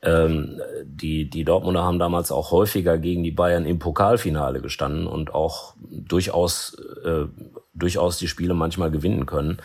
Ähm, 0.00 0.60
die, 0.84 1.28
die 1.28 1.44
Dortmunder 1.44 1.82
haben 1.82 1.98
damals 1.98 2.30
auch 2.30 2.50
häufiger 2.50 2.98
gegen 2.98 3.22
die 3.22 3.32
Bayern 3.32 3.66
im 3.66 3.78
Pokalfinale 3.78 4.60
gestanden 4.60 5.06
und 5.06 5.34
auch 5.34 5.74
durchaus, 5.80 6.76
äh, 7.04 7.26
durchaus 7.74 8.18
die 8.18 8.28
Spiele 8.28 8.54
manchmal 8.54 8.90
gewinnen 8.90 9.26
können. 9.26 9.58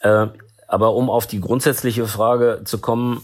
Äh, 0.00 0.28
aber 0.66 0.94
um 0.94 1.08
auf 1.10 1.26
die 1.26 1.40
grundsätzliche 1.40 2.06
Frage 2.06 2.62
zu 2.64 2.78
kommen, 2.78 3.22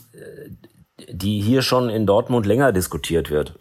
die 1.09 1.41
hier 1.41 1.63
schon 1.63 1.89
in 1.89 2.07
Dortmund 2.07 2.47
länger 2.47 2.73
diskutiert 2.73 3.31
wird. 3.31 3.55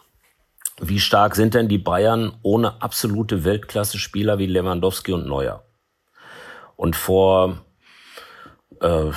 Wie 0.82 1.00
stark 1.00 1.36
sind 1.36 1.54
denn 1.54 1.68
die 1.68 1.78
Bayern 1.78 2.34
ohne 2.42 2.82
absolute 2.82 3.44
Weltklasse-Spieler 3.44 4.40
wie 4.40 4.46
Lewandowski 4.46 5.12
und 5.12 5.28
Neuer? 5.28 5.64
Und 6.76 6.96
vor, 6.96 7.58
äh, 8.80 9.12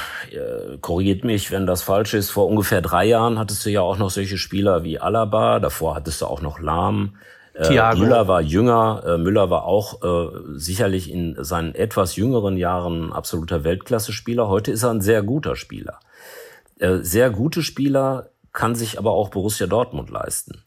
korrigiert 0.81 1.23
mich, 1.25 1.52
wenn 1.52 1.66
das 1.66 1.83
falsch 1.83 2.14
ist, 2.14 2.31
vor 2.31 2.49
ungefähr 2.49 2.83
drei 2.83 3.04
Jahren 3.04 3.38
hattest 3.38 3.64
du 3.64 3.71
ja 3.71 3.81
auch 3.81 3.97
noch 3.97 4.11
solche 4.11 4.38
Spieler 4.38 4.83
wie 4.83 4.99
Alaba, 4.99 5.61
davor 5.61 5.95
hattest 5.95 6.23
du 6.23 6.26
auch 6.26 6.40
noch 6.40 6.59
Lahm. 6.59 7.16
Äh, 7.54 7.95
Müller 7.95 8.26
war 8.28 8.40
jünger, 8.40 9.02
äh, 9.07 9.19
Müller 9.19 9.50
war 9.50 9.64
auch 9.64 10.02
äh, 10.02 10.31
sicherlich 10.54 11.11
in 11.11 11.37
seinen 11.38 11.75
etwas 11.75 12.16
jüngeren 12.16 12.57
Jahren 12.57 13.12
absoluter 13.12 13.62
Weltklasse-Spieler. 13.62 14.49
Heute 14.49 14.73
ist 14.73 14.83
er 14.83 14.90
ein 14.90 15.02
sehr 15.02 15.23
guter 15.23 15.54
Spieler. 15.54 16.00
Äh, 16.78 16.99
sehr 17.02 17.31
gute 17.31 17.62
Spieler 17.62 18.31
kann 18.52 18.75
sich 18.75 18.99
aber 18.99 19.12
auch 19.12 19.28
Borussia 19.28 19.66
Dortmund 19.66 20.11
leisten. 20.11 20.64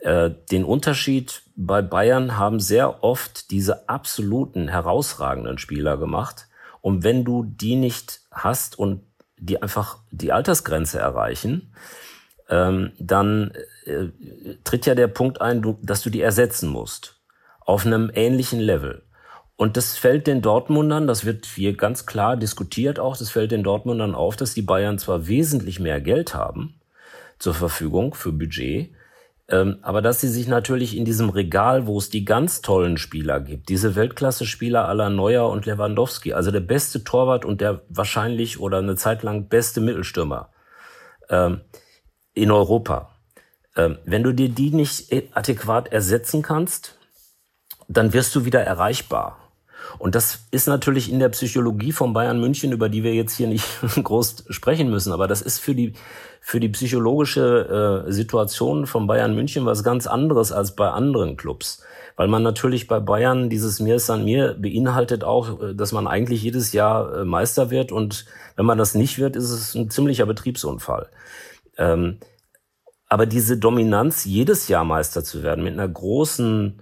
Äh, 0.00 0.30
den 0.50 0.64
Unterschied 0.64 1.42
bei 1.56 1.82
Bayern 1.82 2.38
haben 2.38 2.60
sehr 2.60 3.04
oft 3.04 3.50
diese 3.50 3.88
absoluten 3.88 4.68
herausragenden 4.68 5.58
Spieler 5.58 5.98
gemacht. 5.98 6.46
Und 6.80 7.04
wenn 7.04 7.24
du 7.24 7.44
die 7.44 7.76
nicht 7.76 8.20
hast 8.30 8.78
und 8.78 9.02
die 9.36 9.62
einfach 9.62 9.98
die 10.10 10.32
Altersgrenze 10.32 10.98
erreichen, 10.98 11.72
ähm, 12.48 12.92
dann 12.98 13.52
äh, 13.84 14.06
tritt 14.64 14.86
ja 14.86 14.94
der 14.94 15.08
Punkt 15.08 15.40
ein, 15.40 15.62
du, 15.62 15.78
dass 15.82 16.02
du 16.02 16.10
die 16.10 16.22
ersetzen 16.22 16.68
musst. 16.68 17.20
Auf 17.60 17.84
einem 17.84 18.10
ähnlichen 18.14 18.60
Level. 18.60 19.02
Und 19.56 19.76
das 19.76 19.98
fällt 19.98 20.26
den 20.26 20.40
Dortmundern, 20.40 21.06
das 21.06 21.26
wird 21.26 21.44
hier 21.44 21.76
ganz 21.76 22.06
klar 22.06 22.38
diskutiert 22.38 22.98
auch, 22.98 23.18
das 23.18 23.28
fällt 23.28 23.52
den 23.52 23.62
Dortmundern 23.62 24.14
auf, 24.14 24.36
dass 24.36 24.54
die 24.54 24.62
Bayern 24.62 24.98
zwar 24.98 25.26
wesentlich 25.28 25.78
mehr 25.78 26.00
Geld 26.00 26.34
haben 26.34 26.80
zur 27.38 27.52
Verfügung 27.52 28.14
für 28.14 28.32
Budget, 28.32 28.94
aber 29.82 30.00
dass 30.00 30.20
sie 30.20 30.28
sich 30.28 30.46
natürlich 30.46 30.96
in 30.96 31.04
diesem 31.04 31.28
Regal, 31.28 31.86
wo 31.86 31.98
es 31.98 32.08
die 32.08 32.24
ganz 32.24 32.60
tollen 32.60 32.96
Spieler 32.96 33.40
gibt, 33.40 33.68
diese 33.68 33.96
Weltklasse-Spieler 33.96 34.88
aller 34.88 35.10
Neuer 35.10 35.48
und 35.48 35.66
Lewandowski, 35.66 36.32
also 36.32 36.50
der 36.50 36.60
beste 36.60 37.02
Torwart 37.02 37.44
und 37.44 37.60
der 37.60 37.82
wahrscheinlich 37.88 38.60
oder 38.60 38.78
eine 38.78 38.96
Zeit 38.96 39.22
lang 39.22 39.48
beste 39.48 39.80
Mittelstürmer 39.80 40.50
ähm, 41.28 41.62
in 42.32 42.50
Europa. 42.50 43.10
Ähm, 43.76 43.98
wenn 44.04 44.22
du 44.22 44.32
dir 44.32 44.48
die 44.48 44.70
nicht 44.70 45.12
adäquat 45.34 45.92
ersetzen 45.92 46.42
kannst, 46.42 46.96
dann 47.88 48.12
wirst 48.12 48.34
du 48.36 48.44
wieder 48.44 48.62
erreichbar. 48.62 49.39
Und 49.98 50.14
das 50.14 50.40
ist 50.50 50.68
natürlich 50.68 51.10
in 51.10 51.18
der 51.18 51.28
Psychologie 51.30 51.92
von 51.92 52.12
Bayern 52.12 52.40
München, 52.40 52.72
über 52.72 52.88
die 52.88 53.02
wir 53.02 53.14
jetzt 53.14 53.36
hier 53.36 53.48
nicht 53.48 53.66
groß 54.02 54.44
sprechen 54.50 54.90
müssen, 54.90 55.12
aber 55.12 55.26
das 55.26 55.42
ist 55.42 55.58
für 55.58 55.74
die, 55.74 55.94
für 56.40 56.60
die 56.60 56.68
psychologische 56.68 58.04
äh, 58.06 58.12
Situation 58.12 58.86
von 58.86 59.06
Bayern 59.06 59.34
München 59.34 59.66
was 59.66 59.84
ganz 59.84 60.06
anderes 60.06 60.52
als 60.52 60.74
bei 60.76 60.88
anderen 60.90 61.36
Clubs. 61.36 61.82
Weil 62.16 62.28
man 62.28 62.42
natürlich 62.42 62.86
bei 62.86 63.00
Bayern 63.00 63.48
dieses 63.48 63.80
Mir 63.80 63.96
ist 63.96 64.10
an 64.10 64.24
mir 64.24 64.54
beinhaltet 64.58 65.24
auch, 65.24 65.62
äh, 65.62 65.74
dass 65.74 65.92
man 65.92 66.06
eigentlich 66.06 66.42
jedes 66.42 66.72
Jahr 66.72 67.20
äh, 67.20 67.24
Meister 67.24 67.70
wird 67.70 67.92
und 67.92 68.26
wenn 68.56 68.66
man 68.66 68.78
das 68.78 68.94
nicht 68.94 69.18
wird, 69.18 69.36
ist 69.36 69.50
es 69.50 69.74
ein 69.74 69.90
ziemlicher 69.90 70.26
Betriebsunfall. 70.26 71.08
Ähm, 71.78 72.18
aber 73.08 73.26
diese 73.26 73.58
Dominanz, 73.58 74.24
jedes 74.24 74.68
Jahr 74.68 74.84
Meister 74.84 75.24
zu 75.24 75.42
werden, 75.42 75.64
mit 75.64 75.72
einer 75.72 75.88
großen 75.88 76.80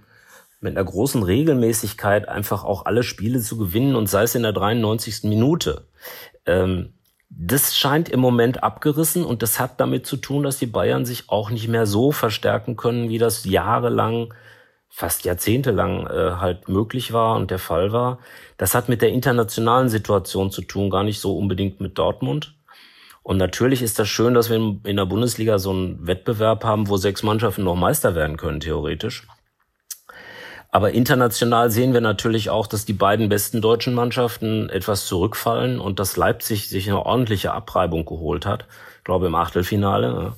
mit 0.61 0.75
einer 0.75 0.85
großen 0.85 1.23
Regelmäßigkeit 1.23 2.27
einfach 2.27 2.63
auch 2.63 2.85
alle 2.85 3.03
Spiele 3.03 3.39
zu 3.39 3.57
gewinnen 3.57 3.95
und 3.95 4.07
sei 4.07 4.23
es 4.23 4.35
in 4.35 4.43
der 4.43 4.53
93. 4.53 5.23
Minute. 5.23 5.85
Ähm, 6.45 6.93
das 7.29 7.77
scheint 7.77 8.09
im 8.09 8.19
Moment 8.19 8.63
abgerissen 8.63 9.23
und 9.23 9.43
das 9.43 9.59
hat 9.59 9.79
damit 9.79 10.05
zu 10.05 10.17
tun, 10.17 10.43
dass 10.43 10.57
die 10.57 10.65
Bayern 10.65 11.05
sich 11.05 11.29
auch 11.29 11.51
nicht 11.51 11.67
mehr 11.67 11.85
so 11.85 12.11
verstärken 12.11 12.75
können, 12.75 13.09
wie 13.09 13.19
das 13.19 13.45
jahrelang, 13.45 14.33
fast 14.89 15.25
jahrzehntelang 15.25 16.07
äh, 16.07 16.31
halt 16.39 16.67
möglich 16.67 17.13
war 17.13 17.35
und 17.35 17.51
der 17.51 17.59
Fall 17.59 17.91
war. 17.91 18.17
Das 18.57 18.73
hat 18.73 18.89
mit 18.89 19.01
der 19.01 19.09
internationalen 19.09 19.89
Situation 19.89 20.49
zu 20.51 20.63
tun, 20.63 20.89
gar 20.89 21.03
nicht 21.03 21.19
so 21.19 21.37
unbedingt 21.37 21.79
mit 21.79 21.97
Dortmund. 21.97 22.55
Und 23.21 23.37
natürlich 23.37 23.83
ist 23.83 23.99
das 23.99 24.09
schön, 24.09 24.33
dass 24.33 24.49
wir 24.49 24.57
in 24.57 24.97
der 24.97 25.05
Bundesliga 25.05 25.59
so 25.59 25.69
einen 25.69 26.07
Wettbewerb 26.07 26.63
haben, 26.63 26.89
wo 26.89 26.97
sechs 26.97 27.21
Mannschaften 27.21 27.63
noch 27.63 27.75
Meister 27.75 28.15
werden 28.15 28.37
können, 28.37 28.59
theoretisch. 28.59 29.27
Aber 30.71 30.91
international 30.91 31.71
sehen 31.71 31.93
wir 31.93 32.01
natürlich 32.01 32.49
auch, 32.49 32.67
dass 32.67 32.85
die 32.85 32.93
beiden 32.93 33.27
besten 33.27 33.59
deutschen 33.59 33.95
Mannschaften 33.95 34.69
etwas 34.69 35.07
zurückfallen 35.07 35.79
und 35.79 35.99
dass 35.99 36.15
Leipzig 36.15 36.69
sich 36.69 36.87
eine 36.87 37.05
ordentliche 37.05 37.53
Abreibung 37.53 38.05
geholt 38.05 38.45
hat. 38.45 38.67
Ich 38.99 39.03
glaube 39.03 39.27
im 39.27 39.35
Achtelfinale. 39.35 40.35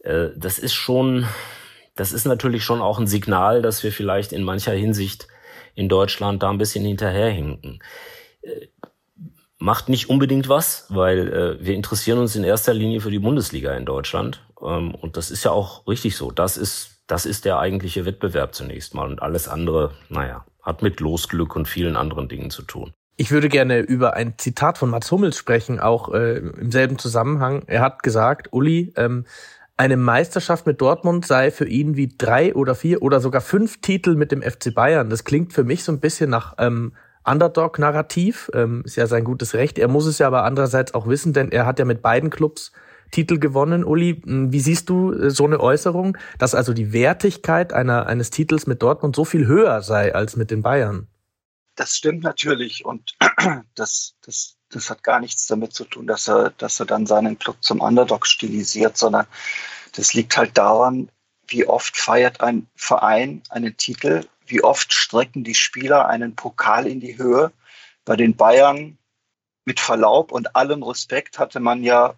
Äh, 0.00 0.28
das 0.36 0.58
ist 0.58 0.74
schon, 0.74 1.26
das 1.94 2.12
ist 2.12 2.24
natürlich 2.24 2.64
schon 2.64 2.80
auch 2.82 2.98
ein 2.98 3.06
Signal, 3.06 3.62
dass 3.62 3.84
wir 3.84 3.92
vielleicht 3.92 4.32
in 4.32 4.42
mancher 4.42 4.72
Hinsicht 4.72 5.28
in 5.76 5.88
Deutschland 5.88 6.42
da 6.42 6.50
ein 6.50 6.58
bisschen 6.58 6.84
hinterherhinken. 6.84 7.80
Äh, 8.42 8.66
macht 9.58 9.88
nicht 9.88 10.08
unbedingt 10.10 10.48
was, 10.48 10.86
weil 10.88 11.32
äh, 11.32 11.64
wir 11.64 11.74
interessieren 11.74 12.18
uns 12.18 12.34
in 12.34 12.44
erster 12.44 12.74
Linie 12.74 13.00
für 13.00 13.10
die 13.10 13.18
Bundesliga 13.18 13.74
in 13.74 13.84
Deutschland. 13.84 14.42
Ähm, 14.60 14.94
und 14.96 15.16
das 15.16 15.30
ist 15.30 15.44
ja 15.44 15.52
auch 15.52 15.86
richtig 15.86 16.16
so. 16.16 16.32
Das 16.32 16.56
ist 16.56 16.99
das 17.10 17.26
ist 17.26 17.44
der 17.44 17.58
eigentliche 17.58 18.06
Wettbewerb 18.06 18.54
zunächst 18.54 18.94
mal. 18.94 19.08
Und 19.08 19.20
alles 19.20 19.48
andere, 19.48 19.92
naja, 20.08 20.44
hat 20.62 20.82
mit 20.82 21.00
Losglück 21.00 21.56
und 21.56 21.66
vielen 21.66 21.96
anderen 21.96 22.28
Dingen 22.28 22.50
zu 22.50 22.62
tun. 22.62 22.92
Ich 23.16 23.30
würde 23.30 23.48
gerne 23.48 23.80
über 23.80 24.14
ein 24.14 24.34
Zitat 24.38 24.78
von 24.78 24.90
Mats 24.90 25.10
Hummels 25.10 25.36
sprechen, 25.36 25.80
auch 25.80 26.14
äh, 26.14 26.38
im 26.38 26.70
selben 26.70 26.98
Zusammenhang. 26.98 27.64
Er 27.66 27.80
hat 27.82 28.02
gesagt, 28.02 28.52
Uli, 28.52 28.94
ähm, 28.96 29.26
eine 29.76 29.96
Meisterschaft 29.96 30.66
mit 30.66 30.80
Dortmund 30.80 31.26
sei 31.26 31.50
für 31.50 31.66
ihn 31.66 31.96
wie 31.96 32.14
drei 32.16 32.54
oder 32.54 32.74
vier 32.74 33.02
oder 33.02 33.20
sogar 33.20 33.40
fünf 33.40 33.80
Titel 33.80 34.14
mit 34.14 34.30
dem 34.30 34.42
FC 34.42 34.74
Bayern. 34.74 35.10
Das 35.10 35.24
klingt 35.24 35.52
für 35.52 35.64
mich 35.64 35.84
so 35.84 35.92
ein 35.92 36.00
bisschen 36.00 36.30
nach 36.30 36.54
ähm, 36.58 36.92
Underdog-Narrativ. 37.24 38.50
Ähm, 38.54 38.82
ist 38.84 38.96
ja 38.96 39.06
sein 39.06 39.24
gutes 39.24 39.54
Recht. 39.54 39.78
Er 39.78 39.88
muss 39.88 40.06
es 40.06 40.18
ja 40.18 40.26
aber 40.26 40.44
andererseits 40.44 40.94
auch 40.94 41.08
wissen, 41.08 41.32
denn 41.32 41.50
er 41.50 41.66
hat 41.66 41.78
ja 41.78 41.84
mit 41.84 42.02
beiden 42.02 42.30
Clubs 42.30 42.72
Titel 43.10 43.38
gewonnen. 43.38 43.84
Uli, 43.84 44.20
hm, 44.24 44.52
wie 44.52 44.60
siehst 44.60 44.88
du 44.88 45.12
äh, 45.12 45.30
so 45.30 45.44
eine 45.44 45.60
Äußerung, 45.60 46.16
dass 46.38 46.54
also 46.54 46.72
die 46.72 46.92
Wertigkeit 46.92 47.72
einer, 47.72 48.06
eines 48.06 48.30
Titels 48.30 48.66
mit 48.66 48.82
Dortmund 48.82 49.16
so 49.16 49.24
viel 49.24 49.46
höher 49.46 49.82
sei 49.82 50.14
als 50.14 50.36
mit 50.36 50.50
den 50.50 50.62
Bayern? 50.62 51.08
Das 51.76 51.96
stimmt 51.96 52.22
natürlich 52.22 52.84
und 52.84 53.16
das, 53.74 54.14
das, 54.22 54.56
das 54.70 54.90
hat 54.90 55.02
gar 55.02 55.20
nichts 55.20 55.46
damit 55.46 55.72
zu 55.72 55.84
tun, 55.84 56.06
dass 56.06 56.28
er, 56.28 56.50
dass 56.50 56.80
er 56.80 56.86
dann 56.86 57.06
seinen 57.06 57.38
Club 57.38 57.56
zum 57.60 57.80
Underdog 57.80 58.26
stilisiert, 58.26 58.96
sondern 58.96 59.26
das 59.96 60.14
liegt 60.14 60.36
halt 60.36 60.56
daran, 60.58 61.10
wie 61.48 61.66
oft 61.66 61.96
feiert 61.96 62.40
ein 62.40 62.66
Verein 62.76 63.42
einen 63.50 63.76
Titel, 63.76 64.24
wie 64.46 64.62
oft 64.62 64.92
strecken 64.92 65.44
die 65.44 65.54
Spieler 65.54 66.08
einen 66.08 66.36
Pokal 66.36 66.86
in 66.86 67.00
die 67.00 67.18
Höhe, 67.18 67.52
bei 68.04 68.16
den 68.16 68.36
Bayern 68.36 68.98
mit 69.64 69.80
Verlaub 69.80 70.32
und 70.32 70.56
allem 70.56 70.82
Respekt 70.82 71.38
hatte 71.38 71.60
man 71.60 71.82
ja 71.82 72.14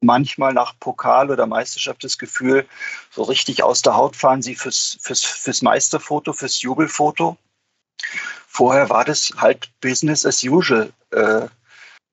manchmal 0.00 0.52
nach 0.52 0.78
Pokal 0.78 1.30
oder 1.30 1.46
Meisterschaft 1.46 2.04
das 2.04 2.18
Gefühl, 2.18 2.66
so 3.10 3.22
richtig 3.22 3.62
aus 3.62 3.82
der 3.82 3.96
Haut 3.96 4.16
fahren 4.16 4.42
sie 4.42 4.54
fürs, 4.54 4.98
fürs, 5.00 5.24
fürs 5.24 5.62
Meisterfoto, 5.62 6.32
fürs 6.32 6.62
Jubelfoto. 6.62 7.36
Vorher 8.46 8.88
war 8.90 9.04
das 9.04 9.32
halt 9.36 9.70
Business 9.80 10.24
as 10.24 10.42
usual. 10.42 10.92
Äh, 11.10 11.48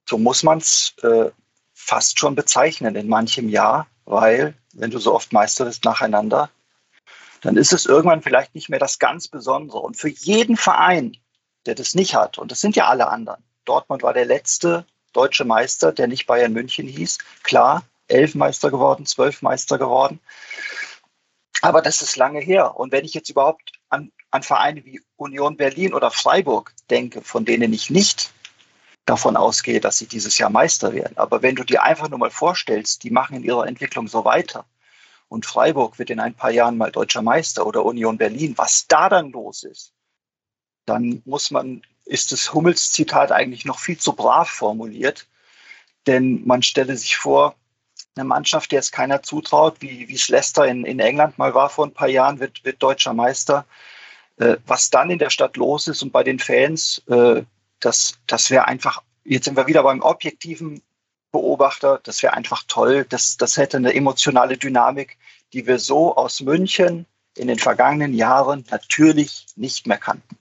so 0.10 0.18
muss 0.18 0.44
man 0.44 0.58
es 0.60 0.94
äh, 1.04 1.30
fast 1.74 2.20
schon 2.20 2.36
bezeichnen 2.36 2.96
in 2.96 3.08
manchem 3.08 3.50
Jahr, 3.50 3.88
weil 4.06 4.54
wenn 4.74 4.92
du 4.92 5.00
so 5.00 5.14
oft 5.14 5.34
Meister 5.34 5.66
bist 5.66 5.86
nacheinander, 5.86 6.50
dann 7.42 7.58
ist 7.58 7.74
es 7.74 7.86
irgendwann 7.86 8.22
vielleicht 8.22 8.56
nicht 8.56 8.70
mehr 8.70 8.80
das 8.80 9.00
ganz 9.00 9.28
Besondere. 9.28 9.80
Und 9.80 9.98
für 9.98 10.10
jeden 10.10 10.58
Verein, 10.58 11.18
der 11.66 11.76
das 11.76 11.94
nicht 11.94 12.16
hat, 12.16 12.38
und 12.38 12.52
das 12.52 12.62
sind 12.62 12.76
ja 12.76 12.88
alle 12.88 13.08
anderen, 13.08 13.44
Dortmund 13.66 14.04
war 14.04 14.14
der 14.14 14.26
letzte 14.26 14.86
deutsche 15.14 15.46
Meister, 15.46 15.92
der 15.92 16.08
nicht 16.08 16.26
Bayern 16.26 16.54
München 16.54 16.88
hieß. 16.88 17.20
Klar, 17.44 17.84
elf 18.08 18.36
Meister 18.36 18.72
geworden, 18.72 19.06
zwölf 19.06 19.42
Meister 19.42 19.78
geworden. 19.78 20.20
Aber 21.62 21.82
das 21.82 22.02
ist 22.02 22.18
lange 22.18 22.40
her. 22.40 22.76
Und 22.76 22.92
wenn 22.92 23.06
ich 23.06 23.14
jetzt 23.14 23.30
überhaupt 23.30 23.72
an, 23.90 24.12
an 24.32 24.44
Vereine 24.44 24.84
wie 24.86 25.02
Union 25.16 25.56
Berlin 25.56 25.94
oder 25.94 26.12
Freiburg 26.12 26.74
denke, 26.90 27.22
von 27.22 27.46
denen 27.46 27.72
ich 27.72 27.90
nicht 27.90 28.34
davon 29.06 29.36
ausgehe, 29.36 29.80
dass 29.80 29.98
sie 29.98 30.08
dieses 30.08 30.38
Jahr 30.38 30.50
Meister 30.50 30.94
werden. 30.94 31.18
Aber 31.18 31.42
wenn 31.42 31.56
du 31.56 31.64
dir 31.64 31.84
einfach 31.84 32.10
nur 32.10 32.20
mal 32.20 32.32
vorstellst, 32.32 33.04
die 33.04 33.12
machen 33.12 33.36
in 33.36 33.44
ihrer 33.44 33.68
Entwicklung 33.68 34.08
so 34.08 34.26
weiter 34.26 34.66
und 35.28 35.46
Freiburg 35.46 36.00
wird 36.00 36.10
in 36.10 36.20
ein 36.20 36.36
paar 36.36 36.52
Jahren 36.52 36.78
mal 36.78 36.92
deutscher 36.92 37.22
Meister 37.22 37.66
oder 37.66 37.86
Union 37.86 38.18
Berlin, 38.18 38.54
was 38.58 38.88
da 38.88 39.10
dann 39.10 39.32
los 39.32 39.64
ist, 39.64 39.94
dann 40.86 41.22
muss 41.26 41.52
man 41.52 41.82
ist 42.06 42.32
das 42.32 42.54
Hummels-Zitat 42.54 43.32
eigentlich 43.32 43.66
noch 43.66 43.80
viel 43.80 43.98
zu 43.98 44.14
brav 44.14 44.50
formuliert. 44.50 45.28
Denn 46.08 46.46
man 46.46 46.64
stelle 46.64 46.98
sich 46.98 47.16
vor, 47.16 47.56
eine 48.16 48.26
Mannschaft, 48.26 48.72
der 48.72 48.80
es 48.80 48.92
keiner 48.92 49.24
zutraut, 49.24 49.78
wie, 49.80 50.08
wie 50.08 50.16
es 50.16 50.30
Leicester 50.30 50.68
in, 50.68 50.86
in 50.86 51.00
England 51.00 51.38
mal 51.38 51.56
war 51.56 51.70
vor 51.70 51.86
ein 51.86 51.94
paar 51.94 52.10
Jahren, 52.10 52.40
wird, 52.40 52.64
wird 52.64 52.82
deutscher 52.84 53.14
Meister. 53.14 53.66
Äh, 54.38 54.58
was 54.68 54.90
dann 54.90 55.10
in 55.10 55.20
der 55.20 55.30
Stadt 55.30 55.58
los 55.58 55.88
ist 55.88 56.02
und 56.04 56.12
bei 56.12 56.24
den 56.24 56.40
Fans, 56.40 57.02
äh, 57.08 57.44
das, 57.80 58.20
das 58.28 58.50
wäre 58.50 58.68
einfach, 58.68 59.02
jetzt 59.24 59.46
sind 59.46 59.58
wir 59.58 59.68
wieder 59.68 59.84
beim 59.84 60.02
objektiven 60.02 60.82
Beobachter, 61.32 62.00
das 62.04 62.22
wäre 62.22 62.34
einfach 62.34 62.64
toll. 62.68 63.06
Das, 63.10 63.38
das 63.38 63.58
hätte 63.58 63.78
eine 63.78 63.94
emotionale 63.94 64.58
Dynamik, 64.58 65.18
die 65.54 65.66
wir 65.66 65.80
so 65.80 66.16
aus 66.16 66.42
München 66.42 67.06
in 67.36 67.48
den 67.48 67.58
vergangenen 67.58 68.14
Jahren 68.14 68.64
natürlich 68.70 69.48
nicht 69.56 69.88
mehr 69.88 69.98
kannten. 69.98 70.38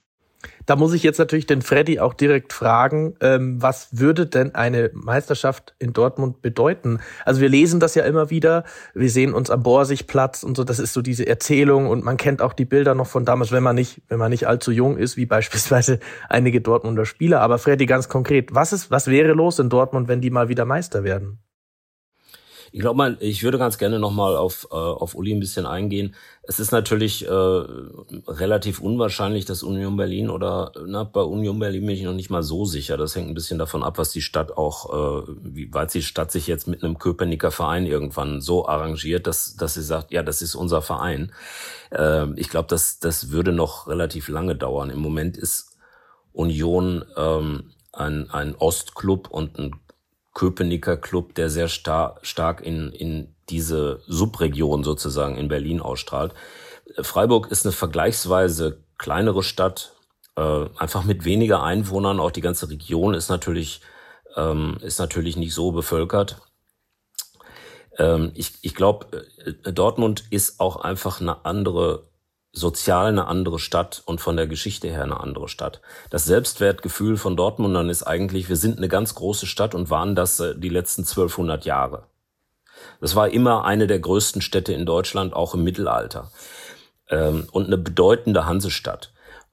Da 0.66 0.76
muss 0.76 0.92
ich 0.92 1.02
jetzt 1.02 1.18
natürlich 1.18 1.46
den 1.46 1.62
Freddy 1.62 1.98
auch 1.98 2.14
direkt 2.14 2.52
fragen, 2.52 3.14
ähm, 3.20 3.60
was 3.60 3.88
würde 3.92 4.26
denn 4.26 4.54
eine 4.54 4.90
Meisterschaft 4.94 5.74
in 5.78 5.92
Dortmund 5.92 6.42
bedeuten? 6.42 7.00
Also 7.24 7.40
wir 7.40 7.48
lesen 7.48 7.80
das 7.80 7.94
ja 7.94 8.04
immer 8.04 8.30
wieder, 8.30 8.64
wir 8.94 9.10
sehen 9.10 9.34
uns 9.34 9.50
am 9.50 9.62
Borsigplatz 9.62 10.42
und 10.42 10.56
so, 10.56 10.64
das 10.64 10.78
ist 10.78 10.92
so 10.92 11.02
diese 11.02 11.26
Erzählung 11.26 11.88
und 11.88 12.04
man 12.04 12.16
kennt 12.16 12.42
auch 12.42 12.52
die 12.52 12.64
Bilder 12.64 12.94
noch 12.94 13.06
von 13.06 13.24
damals, 13.24 13.52
wenn 13.52 13.62
man 13.62 13.74
nicht, 13.74 14.02
wenn 14.08 14.18
man 14.18 14.30
nicht 14.30 14.46
allzu 14.46 14.70
jung 14.70 14.96
ist, 14.96 15.16
wie 15.16 15.26
beispielsweise 15.32 15.98
einige 16.28 16.60
Dortmunder 16.60 17.06
Spieler. 17.06 17.40
Aber 17.40 17.58
Freddy, 17.58 17.86
ganz 17.86 18.08
konkret, 18.08 18.54
was 18.54 18.72
ist, 18.72 18.90
was 18.90 19.08
wäre 19.08 19.32
los 19.32 19.58
in 19.58 19.68
Dortmund, 19.68 20.08
wenn 20.08 20.20
die 20.20 20.30
mal 20.30 20.48
wieder 20.48 20.64
Meister 20.64 21.04
werden? 21.04 21.38
Ich 22.74 22.80
glaube 22.80 22.96
mal, 22.96 23.18
ich 23.20 23.42
würde 23.42 23.58
ganz 23.58 23.76
gerne 23.76 23.98
nochmal 23.98 24.34
auf, 24.34 24.66
äh, 24.70 24.74
auf 24.74 25.14
Uli 25.14 25.34
ein 25.34 25.40
bisschen 25.40 25.66
eingehen. 25.66 26.14
Es 26.42 26.58
ist 26.58 26.72
natürlich 26.72 27.26
äh, 27.28 27.30
relativ 27.30 28.80
unwahrscheinlich, 28.80 29.44
dass 29.44 29.62
Union 29.62 29.98
Berlin 29.98 30.30
oder 30.30 30.72
na, 30.86 31.04
bei 31.04 31.20
Union 31.20 31.58
Berlin 31.58 31.84
bin 31.84 31.94
ich 31.94 32.02
noch 32.02 32.14
nicht 32.14 32.30
mal 32.30 32.42
so 32.42 32.64
sicher. 32.64 32.96
Das 32.96 33.14
hängt 33.14 33.28
ein 33.28 33.34
bisschen 33.34 33.58
davon 33.58 33.82
ab, 33.82 33.98
was 33.98 34.10
die 34.10 34.22
Stadt 34.22 34.56
auch, 34.56 34.88
äh, 34.88 35.32
wie 35.42 35.72
weit 35.74 35.92
die 35.92 36.02
Stadt 36.02 36.32
sich 36.32 36.46
jetzt 36.46 36.66
mit 36.66 36.82
einem 36.82 36.98
Köpenicker 36.98 37.50
Verein 37.50 37.84
irgendwann 37.84 38.40
so 38.40 38.66
arrangiert, 38.66 39.26
dass, 39.26 39.54
dass 39.54 39.74
sie 39.74 39.82
sagt, 39.82 40.10
ja, 40.10 40.22
das 40.22 40.40
ist 40.40 40.54
unser 40.54 40.80
Verein. 40.80 41.30
Äh, 41.90 42.32
ich 42.36 42.48
glaube, 42.48 42.68
das, 42.68 43.00
das 43.00 43.30
würde 43.30 43.52
noch 43.52 43.86
relativ 43.86 44.28
lange 44.28 44.56
dauern. 44.56 44.88
Im 44.88 45.00
Moment 45.00 45.36
ist 45.36 45.76
Union 46.32 47.04
ähm, 47.18 47.72
ein, 47.92 48.30
ein 48.30 48.54
Ostclub 48.56 49.28
und 49.30 49.58
ein 49.58 49.72
Köpenicker 50.34 50.96
Club, 50.96 51.34
der 51.34 51.50
sehr 51.50 51.68
star 51.68 52.18
stark 52.22 52.60
in, 52.60 52.90
in 52.92 53.34
diese 53.48 54.00
Subregion 54.06 54.82
sozusagen 54.84 55.36
in 55.36 55.48
Berlin 55.48 55.80
ausstrahlt. 55.80 56.32
Freiburg 57.00 57.50
ist 57.50 57.66
eine 57.66 57.72
vergleichsweise 57.72 58.78
kleinere 58.98 59.42
Stadt, 59.42 59.92
äh, 60.36 60.66
einfach 60.76 61.04
mit 61.04 61.24
weniger 61.24 61.62
Einwohnern. 61.62 62.20
Auch 62.20 62.30
die 62.30 62.40
ganze 62.40 62.68
Region 62.70 63.14
ist 63.14 63.28
natürlich, 63.28 63.80
ähm, 64.36 64.78
ist 64.80 64.98
natürlich 64.98 65.36
nicht 65.36 65.54
so 65.54 65.72
bevölkert. 65.72 66.36
Ähm, 67.98 68.32
ich 68.34 68.52
ich 68.62 68.74
glaube, 68.74 69.26
äh, 69.44 69.72
Dortmund 69.72 70.24
ist 70.30 70.60
auch 70.60 70.76
einfach 70.76 71.20
eine 71.20 71.44
andere 71.44 72.08
sozial 72.52 73.06
eine 73.06 73.26
andere 73.26 73.58
Stadt 73.58 74.02
und 74.04 74.20
von 74.20 74.36
der 74.36 74.46
Geschichte 74.46 74.88
her 74.88 75.02
eine 75.02 75.20
andere 75.20 75.48
Stadt. 75.48 75.80
Das 76.10 76.26
Selbstwertgefühl 76.26 77.16
von 77.16 77.36
Dortmundern 77.36 77.88
ist 77.88 78.02
eigentlich, 78.02 78.48
wir 78.48 78.56
sind 78.56 78.76
eine 78.78 78.88
ganz 78.88 79.14
große 79.14 79.46
Stadt 79.46 79.74
und 79.74 79.90
waren 79.90 80.14
das 80.14 80.38
äh, 80.40 80.54
die 80.54 80.68
letzten 80.68 81.02
1200 81.02 81.64
Jahre. 81.64 82.04
Das 83.00 83.16
war 83.16 83.30
immer 83.30 83.64
eine 83.64 83.86
der 83.86 83.98
größten 83.98 84.42
Städte 84.42 84.72
in 84.72 84.86
Deutschland, 84.86 85.32
auch 85.32 85.54
im 85.54 85.64
Mittelalter. 85.64 86.30
Ähm, 87.08 87.48
und 87.52 87.66
eine 87.66 87.78
bedeutende 87.78 88.44
Hansestadt. 88.44 89.11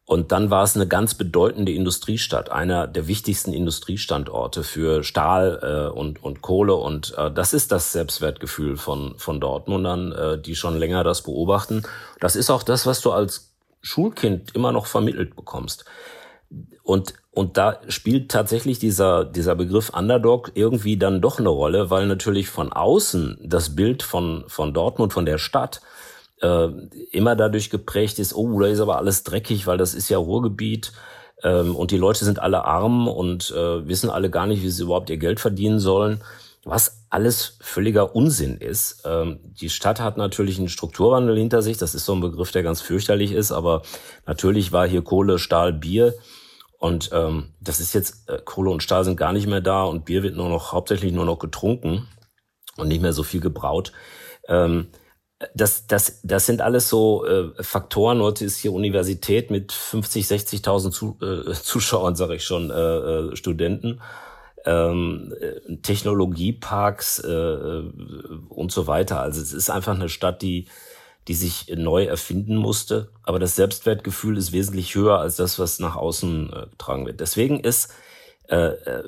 Und 0.09 0.31
dann 0.31 0.49
war 0.49 0.63
es 0.63 0.75
eine 0.75 0.87
ganz 0.87 1.13
bedeutende 1.13 1.71
Industriestadt, 1.71 2.51
einer 2.51 2.87
der 2.87 3.07
wichtigsten 3.07 3.53
Industriestandorte 3.53 4.63
für 4.63 5.03
Stahl 5.03 5.59
äh, 5.61 5.95
und, 5.95 6.23
und 6.23 6.41
Kohle. 6.41 6.73
Und 6.73 7.13
äh, 7.15 7.29
das 7.29 7.53
ist 7.53 7.71
das 7.71 7.91
Selbstwertgefühl 7.91 8.75
von, 8.75 9.13
von 9.19 9.39
Dortmundern, 9.39 10.11
äh, 10.11 10.41
die 10.41 10.55
schon 10.55 10.79
länger 10.79 11.03
das 11.03 11.21
beobachten. 11.21 11.83
Das 12.19 12.35
ist 12.35 12.49
auch 12.49 12.63
das, 12.63 12.87
was 12.87 13.01
du 13.01 13.11
als 13.11 13.53
Schulkind 13.83 14.55
immer 14.55 14.71
noch 14.71 14.87
vermittelt 14.87 15.35
bekommst. 15.35 15.85
Und, 16.81 17.13
und 17.29 17.57
da 17.57 17.79
spielt 17.87 18.31
tatsächlich 18.31 18.79
dieser, 18.79 19.25
dieser 19.25 19.53
Begriff 19.53 19.91
Underdog 19.91 20.53
irgendwie 20.55 20.97
dann 20.97 21.21
doch 21.21 21.37
eine 21.37 21.49
Rolle, 21.49 21.91
weil 21.91 22.07
natürlich 22.07 22.49
von 22.49 22.73
außen 22.73 23.37
das 23.43 23.75
Bild 23.75 24.01
von, 24.01 24.45
von 24.47 24.73
Dortmund, 24.73 25.13
von 25.13 25.27
der 25.27 25.37
Stadt, 25.37 25.81
äh, 26.41 26.67
immer 27.11 27.35
dadurch 27.35 27.69
geprägt 27.69 28.19
ist, 28.19 28.33
oh, 28.33 28.59
da 28.59 28.67
ist 28.67 28.79
aber 28.79 28.97
alles 28.97 29.23
dreckig, 29.23 29.67
weil 29.67 29.77
das 29.77 29.93
ist 29.93 30.09
ja 30.09 30.17
Ruhrgebiet 30.17 30.93
ähm, 31.43 31.75
und 31.75 31.91
die 31.91 31.97
Leute 31.97 32.25
sind 32.25 32.39
alle 32.39 32.65
arm 32.65 33.07
und 33.07 33.51
äh, 33.51 33.87
wissen 33.87 34.09
alle 34.09 34.29
gar 34.29 34.47
nicht, 34.47 34.61
wie 34.61 34.69
sie 34.69 34.83
überhaupt 34.83 35.09
ihr 35.09 35.17
Geld 35.17 35.39
verdienen 35.39 35.79
sollen. 35.79 36.21
Was 36.65 37.05
alles 37.09 37.57
völliger 37.61 38.15
Unsinn 38.15 38.57
ist. 38.57 39.03
Ähm, 39.05 39.39
die 39.43 39.69
Stadt 39.69 40.01
hat 40.01 40.17
natürlich 40.17 40.59
einen 40.59 40.67
Strukturwandel 40.67 41.37
hinter 41.37 41.61
sich. 41.61 41.77
Das 41.77 41.95
ist 41.95 42.05
so 42.05 42.13
ein 42.13 42.19
Begriff, 42.19 42.51
der 42.51 42.63
ganz 42.63 42.81
fürchterlich 42.81 43.31
ist. 43.31 43.51
Aber 43.53 43.81
natürlich 44.27 44.73
war 44.73 44.87
hier 44.87 45.01
Kohle, 45.01 45.39
Stahl, 45.39 45.71
Bier. 45.71 46.13
Und 46.77 47.09
ähm, 47.13 47.53
das 47.61 47.79
ist 47.79 47.93
jetzt, 47.93 48.29
äh, 48.29 48.39
Kohle 48.43 48.71
und 48.71 48.83
Stahl 48.83 49.05
sind 49.05 49.15
gar 49.15 49.31
nicht 49.31 49.47
mehr 49.47 49.61
da 49.61 49.83
und 49.83 50.05
Bier 50.05 50.21
wird 50.21 50.35
nur 50.35 50.49
noch, 50.49 50.73
hauptsächlich 50.73 51.13
nur 51.13 51.25
noch 51.25 51.39
getrunken 51.39 52.07
und 52.77 52.89
nicht 52.89 53.01
mehr 53.01 53.13
so 53.13 53.23
viel 53.23 53.41
gebraut. 53.41 53.93
Ähm, 54.47 54.87
das, 55.53 55.87
das, 55.87 56.19
das 56.23 56.45
sind 56.45 56.61
alles 56.61 56.89
so 56.89 57.25
äh, 57.25 57.63
Faktoren. 57.63 58.21
Heute 58.21 58.43
ist 58.43 58.57
hier 58.57 58.73
Universität 58.73 59.51
mit 59.51 59.71
50, 59.71 60.25
60.000 60.25 60.91
Zu, 60.91 61.17
äh, 61.21 61.53
Zuschauern, 61.63 62.15
sage 62.15 62.35
ich 62.35 62.43
schon, 62.43 62.69
äh, 62.69 62.73
äh, 62.73 63.35
Studenten, 63.35 64.01
ähm, 64.65 65.33
äh, 65.39 65.77
Technologieparks 65.77 67.19
äh, 67.19 67.31
äh, 67.31 67.91
und 68.49 68.71
so 68.71 68.87
weiter. 68.87 69.21
Also 69.21 69.41
es 69.41 69.53
ist 69.53 69.69
einfach 69.69 69.95
eine 69.95 70.09
Stadt, 70.09 70.41
die, 70.41 70.67
die 71.29 71.35
sich 71.35 71.73
neu 71.73 72.03
erfinden 72.03 72.57
musste. 72.57 73.11
Aber 73.23 73.39
das 73.39 73.55
Selbstwertgefühl 73.55 74.37
ist 74.37 74.51
wesentlich 74.51 74.93
höher 74.95 75.19
als 75.19 75.37
das, 75.37 75.57
was 75.57 75.79
nach 75.79 75.95
außen 75.95 76.51
äh, 76.51 76.65
getragen 76.69 77.05
wird. 77.05 77.21
Deswegen 77.21 77.61
ist 77.61 77.93
äh, 78.49 78.73
äh 78.73 79.03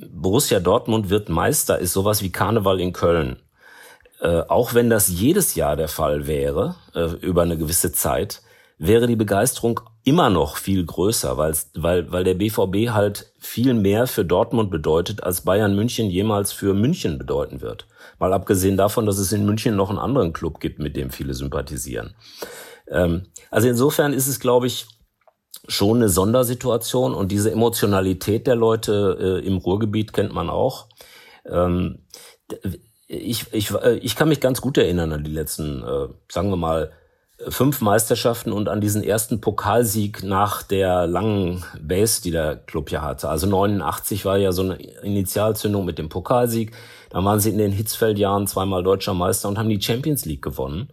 Borussia 0.00 0.60
Dortmund 0.60 1.10
wird 1.10 1.28
Meister, 1.28 1.80
ist 1.80 1.92
sowas 1.92 2.22
wie 2.22 2.30
Karneval 2.30 2.80
in 2.80 2.92
Köln. 2.92 3.42
Äh, 4.20 4.42
auch 4.48 4.74
wenn 4.74 4.90
das 4.90 5.08
jedes 5.08 5.54
Jahr 5.54 5.76
der 5.76 5.88
Fall 5.88 6.26
wäre, 6.26 6.76
äh, 6.94 7.04
über 7.20 7.42
eine 7.42 7.56
gewisse 7.56 7.92
Zeit, 7.92 8.42
wäre 8.78 9.06
die 9.06 9.16
Begeisterung 9.16 9.80
immer 10.04 10.30
noch 10.30 10.56
viel 10.56 10.84
größer, 10.86 11.36
weil, 11.36 11.54
weil, 11.74 12.24
der 12.24 12.34
BVB 12.34 12.90
halt 12.90 13.32
viel 13.38 13.74
mehr 13.74 14.06
für 14.06 14.24
Dortmund 14.24 14.70
bedeutet, 14.70 15.22
als 15.22 15.42
Bayern 15.42 15.74
München 15.74 16.08
jemals 16.08 16.52
für 16.52 16.74
München 16.74 17.18
bedeuten 17.18 17.60
wird. 17.60 17.86
Mal 18.18 18.32
abgesehen 18.32 18.76
davon, 18.76 19.04
dass 19.04 19.18
es 19.18 19.32
in 19.32 19.44
München 19.44 19.76
noch 19.76 19.90
einen 19.90 19.98
anderen 19.98 20.32
Club 20.32 20.60
gibt, 20.60 20.78
mit 20.78 20.96
dem 20.96 21.10
viele 21.10 21.34
sympathisieren. 21.34 22.14
Ähm, 22.88 23.26
also 23.50 23.68
insofern 23.68 24.12
ist 24.12 24.28
es, 24.28 24.40
glaube 24.40 24.66
ich, 24.68 24.86
schon 25.66 25.98
eine 25.98 26.08
Sondersituation 26.08 27.14
und 27.14 27.30
diese 27.30 27.50
Emotionalität 27.50 28.46
der 28.46 28.56
Leute 28.56 29.40
äh, 29.42 29.46
im 29.46 29.58
Ruhrgebiet 29.58 30.12
kennt 30.12 30.32
man 30.32 30.48
auch. 30.48 30.88
Ähm, 31.44 32.06
ich, 33.08 33.52
ich, 33.52 33.70
äh, 33.72 33.96
ich 33.96 34.14
kann 34.14 34.28
mich 34.28 34.40
ganz 34.40 34.60
gut 34.60 34.78
erinnern 34.78 35.12
an 35.12 35.24
die 35.24 35.32
letzten, 35.32 35.82
äh, 35.82 36.08
sagen 36.28 36.50
wir 36.50 36.56
mal, 36.56 36.92
fünf 37.48 37.80
Meisterschaften 37.80 38.52
und 38.52 38.68
an 38.68 38.80
diesen 38.80 39.02
ersten 39.04 39.40
Pokalsieg 39.40 40.24
nach 40.24 40.62
der 40.62 41.06
langen 41.06 41.64
Base, 41.80 42.20
die 42.20 42.32
der 42.32 42.56
Club 42.56 42.90
ja 42.90 43.02
hatte. 43.02 43.28
Also 43.28 43.46
89 43.46 44.24
war 44.24 44.38
ja 44.38 44.50
so 44.50 44.62
eine 44.62 44.74
Initialzündung 45.02 45.84
mit 45.84 45.98
dem 45.98 46.08
Pokalsieg. 46.08 46.72
Dann 47.10 47.24
waren 47.24 47.38
sie 47.38 47.50
in 47.50 47.58
den 47.58 47.70
Hitzfeldjahren 47.70 48.48
zweimal 48.48 48.82
deutscher 48.82 49.14
Meister 49.14 49.48
und 49.48 49.56
haben 49.56 49.68
die 49.68 49.80
Champions 49.80 50.24
League 50.24 50.42
gewonnen. 50.42 50.88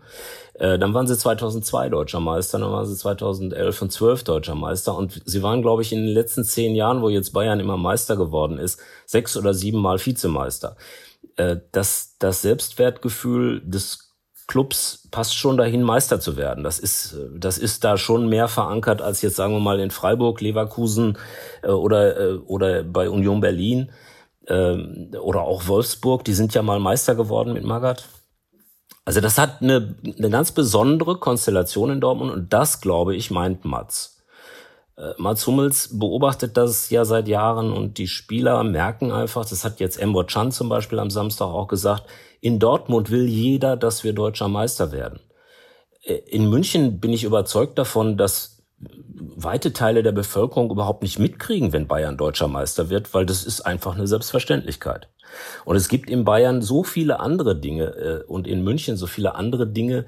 Äh, 0.53 0.77
dann 0.77 0.93
waren 0.93 1.07
sie 1.07 1.17
2002 1.17 1.89
deutscher 1.89 2.19
Meister, 2.19 2.59
dann 2.59 2.71
waren 2.71 2.85
sie 2.85 2.95
2011 2.95 3.81
und 3.81 3.91
12 3.91 4.23
deutscher 4.23 4.55
Meister 4.55 4.95
und 4.95 5.21
sie 5.25 5.43
waren, 5.43 5.61
glaube 5.61 5.81
ich, 5.81 5.91
in 5.91 6.05
den 6.05 6.13
letzten 6.13 6.43
zehn 6.45 6.75
Jahren, 6.75 7.01
wo 7.01 7.09
jetzt 7.09 7.33
Bayern 7.33 7.59
immer 7.59 7.75
Meister 7.75 8.15
geworden 8.15 8.57
ist, 8.57 8.79
sechs 9.05 9.35
oder 9.35 9.53
sieben 9.53 9.79
Mal 9.79 9.99
Vizemeister. 9.99 10.77
Äh, 11.35 11.57
das, 11.71 12.15
das 12.19 12.41
Selbstwertgefühl 12.41 13.61
des 13.65 14.05
Clubs 14.47 15.07
passt 15.09 15.35
schon 15.35 15.57
dahin, 15.57 15.81
Meister 15.81 16.19
zu 16.19 16.37
werden. 16.37 16.63
Das 16.63 16.77
ist, 16.77 17.17
das 17.35 17.57
ist 17.57 17.83
da 17.83 17.97
schon 17.97 18.29
mehr 18.29 18.47
verankert 18.47 19.01
als 19.01 19.21
jetzt 19.21 19.35
sagen 19.35 19.53
wir 19.53 19.59
mal 19.59 19.79
in 19.79 19.91
Freiburg, 19.91 20.39
Leverkusen 20.41 21.17
äh, 21.63 21.69
oder, 21.69 22.19
äh, 22.19 22.33
oder 22.37 22.83
bei 22.83 23.09
Union 23.09 23.41
Berlin 23.41 23.91
äh, 24.47 25.17
oder 25.17 25.41
auch 25.41 25.67
Wolfsburg. 25.67 26.23
Die 26.25 26.33
sind 26.33 26.53
ja 26.53 26.61
mal 26.61 26.79
Meister 26.79 27.15
geworden 27.15 27.53
mit 27.53 27.63
Magath. 27.63 28.07
Also 29.03 29.21
das 29.21 29.37
hat 29.37 29.61
eine, 29.61 29.95
eine 30.17 30.29
ganz 30.29 30.51
besondere 30.51 31.17
Konstellation 31.17 31.91
in 31.91 32.01
Dortmund 32.01 32.31
und 32.31 32.53
das, 32.53 32.81
glaube 32.81 33.15
ich, 33.15 33.31
meint 33.31 33.65
Mats. 33.65 34.14
Äh, 34.97 35.13
Mats 35.17 35.45
Hummels 35.47 35.97
beobachtet 35.99 36.57
das 36.57 36.89
ja 36.89 37.05
seit 37.05 37.27
Jahren 37.27 37.71
und 37.71 37.97
die 37.97 38.07
Spieler 38.07 38.63
merken 38.63 39.11
einfach, 39.11 39.45
das 39.45 39.63
hat 39.63 39.79
jetzt 39.79 39.97
Embo 39.97 40.23
Can 40.23 40.51
zum 40.51 40.69
Beispiel 40.69 40.99
am 40.99 41.09
Samstag 41.09 41.47
auch 41.47 41.67
gesagt, 41.67 42.03
in 42.41 42.59
Dortmund 42.59 43.11
will 43.11 43.25
jeder, 43.25 43.77
dass 43.77 44.03
wir 44.03 44.13
deutscher 44.13 44.47
Meister 44.47 44.91
werden. 44.91 45.19
Äh, 46.03 46.15
in 46.27 46.49
München 46.49 46.99
bin 46.99 47.13
ich 47.13 47.23
überzeugt 47.23 47.77
davon, 47.77 48.17
dass 48.17 48.55
weite 48.77 49.73
Teile 49.73 50.03
der 50.03 50.11
Bevölkerung 50.11 50.69
überhaupt 50.69 51.03
nicht 51.03 51.19
mitkriegen, 51.19 51.73
wenn 51.73 51.87
Bayern 51.87 52.17
deutscher 52.17 52.47
Meister 52.47 52.89
wird, 52.89 53.13
weil 53.13 53.25
das 53.25 53.45
ist 53.45 53.61
einfach 53.61 53.95
eine 53.95 54.07
Selbstverständlichkeit. 54.07 55.09
Und 55.63 55.75
es 55.75 55.87
gibt 55.87 56.09
in 56.09 56.25
Bayern 56.25 56.61
so 56.61 56.83
viele 56.83 57.19
andere 57.19 57.55
Dinge 57.59 57.85
äh, 57.85 58.23
und 58.27 58.47
in 58.47 58.63
München 58.63 58.97
so 58.97 59.07
viele 59.07 59.35
andere 59.35 59.67
Dinge, 59.67 60.05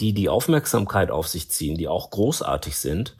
die 0.00 0.12
die 0.12 0.28
Aufmerksamkeit 0.28 1.10
auf 1.10 1.28
sich 1.28 1.50
ziehen, 1.50 1.76
die 1.76 1.88
auch 1.88 2.10
großartig 2.10 2.76
sind. 2.76 3.16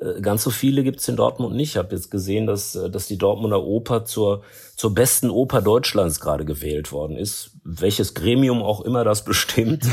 Äh, 0.00 0.20
ganz 0.20 0.42
so 0.42 0.50
viele 0.50 0.82
gibt's 0.82 1.08
in 1.08 1.16
Dortmund 1.16 1.54
nicht. 1.54 1.70
Ich 1.70 1.76
habe 1.76 1.94
jetzt 1.94 2.10
gesehen, 2.10 2.46
dass, 2.46 2.74
äh, 2.74 2.90
dass 2.90 3.06
die 3.06 3.18
Dortmunder 3.18 3.62
Oper 3.62 4.04
zur, 4.04 4.42
zur 4.76 4.94
besten 4.94 5.30
Oper 5.30 5.62
Deutschlands 5.62 6.20
gerade 6.20 6.44
gewählt 6.44 6.92
worden 6.92 7.16
ist. 7.16 7.52
Welches 7.64 8.14
Gremium 8.14 8.62
auch 8.62 8.80
immer 8.80 9.04
das 9.04 9.24
bestimmt. 9.30 9.84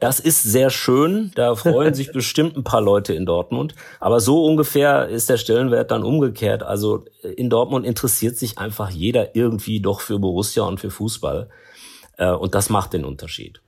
Das 0.00 0.20
ist 0.20 0.42
sehr 0.42 0.70
schön. 0.70 1.32
Da 1.34 1.54
freuen 1.54 1.94
sich 1.94 2.12
bestimmt 2.12 2.56
ein 2.56 2.64
paar 2.64 2.82
Leute 2.82 3.14
in 3.14 3.26
Dortmund. 3.26 3.74
Aber 4.00 4.20
so 4.20 4.44
ungefähr 4.44 5.08
ist 5.08 5.30
der 5.30 5.38
Stellenwert 5.38 5.90
dann 5.90 6.02
umgekehrt. 6.02 6.62
Also 6.62 7.04
äh, 7.22 7.28
in 7.28 7.50
Dortmund 7.50 7.86
interessiert 7.86 8.36
sich 8.36 8.58
einfach 8.58 8.90
jeder 8.90 9.34
irgendwie 9.34 9.80
doch 9.80 10.00
für 10.00 10.18
Borussia 10.18 10.64
und 10.64 10.80
für 10.80 10.90
Fußball. 10.90 11.48
Und 12.18 12.54
das 12.54 12.70
macht 12.70 12.94
den 12.94 13.04
Unterschied. 13.04 13.60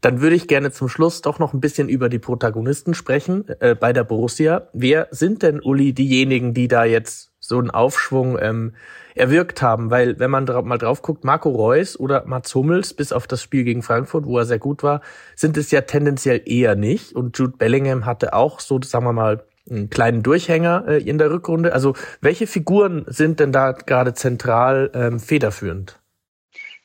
Dann 0.00 0.20
würde 0.20 0.36
ich 0.36 0.48
gerne 0.48 0.70
zum 0.70 0.88
Schluss 0.88 1.20
doch 1.20 1.38
noch 1.38 1.52
ein 1.52 1.60
bisschen 1.60 1.88
über 1.88 2.08
die 2.08 2.18
Protagonisten 2.18 2.94
sprechen 2.94 3.44
äh, 3.60 3.74
bei 3.74 3.92
der 3.92 4.04
Borussia. 4.04 4.68
Wer 4.72 5.08
sind 5.10 5.42
denn, 5.42 5.60
Uli, 5.60 5.92
diejenigen, 5.92 6.54
die 6.54 6.68
da 6.68 6.84
jetzt 6.84 7.32
so 7.38 7.58
einen 7.58 7.70
Aufschwung 7.70 8.38
ähm, 8.40 8.74
erwirkt 9.14 9.60
haben? 9.60 9.90
Weil, 9.90 10.18
wenn 10.18 10.30
man 10.30 10.46
dra 10.46 10.62
mal 10.62 10.78
drauf 10.78 11.02
guckt, 11.02 11.24
Marco 11.24 11.50
Reus 11.50 11.98
oder 11.98 12.24
Mats 12.26 12.54
Hummels, 12.54 12.94
bis 12.94 13.12
auf 13.12 13.26
das 13.26 13.42
Spiel 13.42 13.64
gegen 13.64 13.82
Frankfurt, 13.82 14.24
wo 14.24 14.38
er 14.38 14.46
sehr 14.46 14.58
gut 14.58 14.82
war, 14.82 15.02
sind 15.36 15.58
es 15.58 15.70
ja 15.70 15.82
tendenziell 15.82 16.40
eher 16.46 16.76
nicht. 16.76 17.12
Und 17.12 17.36
Jude 17.36 17.56
Bellingham 17.58 18.06
hatte 18.06 18.32
auch 18.32 18.60
so, 18.60 18.80
sagen 18.82 19.04
wir 19.04 19.12
mal, 19.12 19.44
einen 19.68 19.90
kleinen 19.90 20.22
Durchhänger 20.22 20.84
äh, 20.88 21.02
in 21.02 21.18
der 21.18 21.30
Rückrunde. 21.30 21.74
Also 21.74 21.94
welche 22.22 22.46
Figuren 22.46 23.04
sind 23.06 23.38
denn 23.38 23.52
da 23.52 23.72
gerade 23.72 24.14
zentral 24.14 24.90
ähm, 24.94 25.20
federführend? 25.20 25.99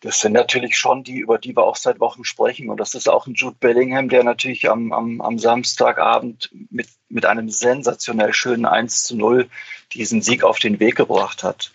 Das 0.05 0.19
sind 0.19 0.33
natürlich 0.33 0.77
schon 0.77 1.03
die, 1.03 1.17
über 1.17 1.39
die 1.39 1.57
wir 1.57 1.63
auch 1.63 1.75
seit 1.75 1.99
Wochen 1.99 2.23
sprechen. 2.23 2.69
Und 2.69 2.79
das 2.79 2.93
ist 2.93 3.09
auch 3.09 3.25
ein 3.25 3.33
Jude 3.33 3.57
Bellingham, 3.59 4.07
der 4.07 4.23
natürlich 4.23 4.69
am, 4.69 4.93
am, 4.93 5.19
am 5.19 5.39
Samstagabend 5.39 6.51
mit, 6.69 6.87
mit 7.09 7.25
einem 7.25 7.49
sensationell 7.49 8.31
schönen 8.31 8.67
1 8.67 9.05
zu 9.05 9.17
0 9.17 9.49
diesen 9.93 10.21
Sieg 10.21 10.43
auf 10.43 10.59
den 10.59 10.79
Weg 10.79 10.95
gebracht 10.95 11.41
hat. 11.41 11.71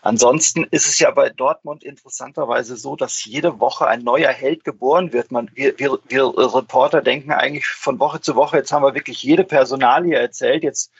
Ansonsten 0.00 0.62
ist 0.70 0.86
es 0.86 1.00
ja 1.00 1.10
bei 1.10 1.30
Dortmund 1.30 1.82
interessanterweise 1.82 2.76
so, 2.76 2.94
dass 2.94 3.24
jede 3.24 3.58
Woche 3.58 3.88
ein 3.88 4.04
neuer 4.04 4.30
Held 4.30 4.62
geboren 4.62 5.12
wird. 5.12 5.32
Man, 5.32 5.50
wir, 5.54 5.76
wir, 5.76 6.54
Reporter 6.54 7.02
denken 7.02 7.32
eigentlich 7.32 7.66
von 7.66 7.98
Woche 7.98 8.20
zu 8.20 8.36
Woche, 8.36 8.58
jetzt 8.58 8.70
haben 8.70 8.84
wir 8.84 8.94
wirklich 8.94 9.24
jede 9.24 9.42
Personalie 9.42 10.14
erzählt. 10.14 10.62
Jetzt 10.62 10.92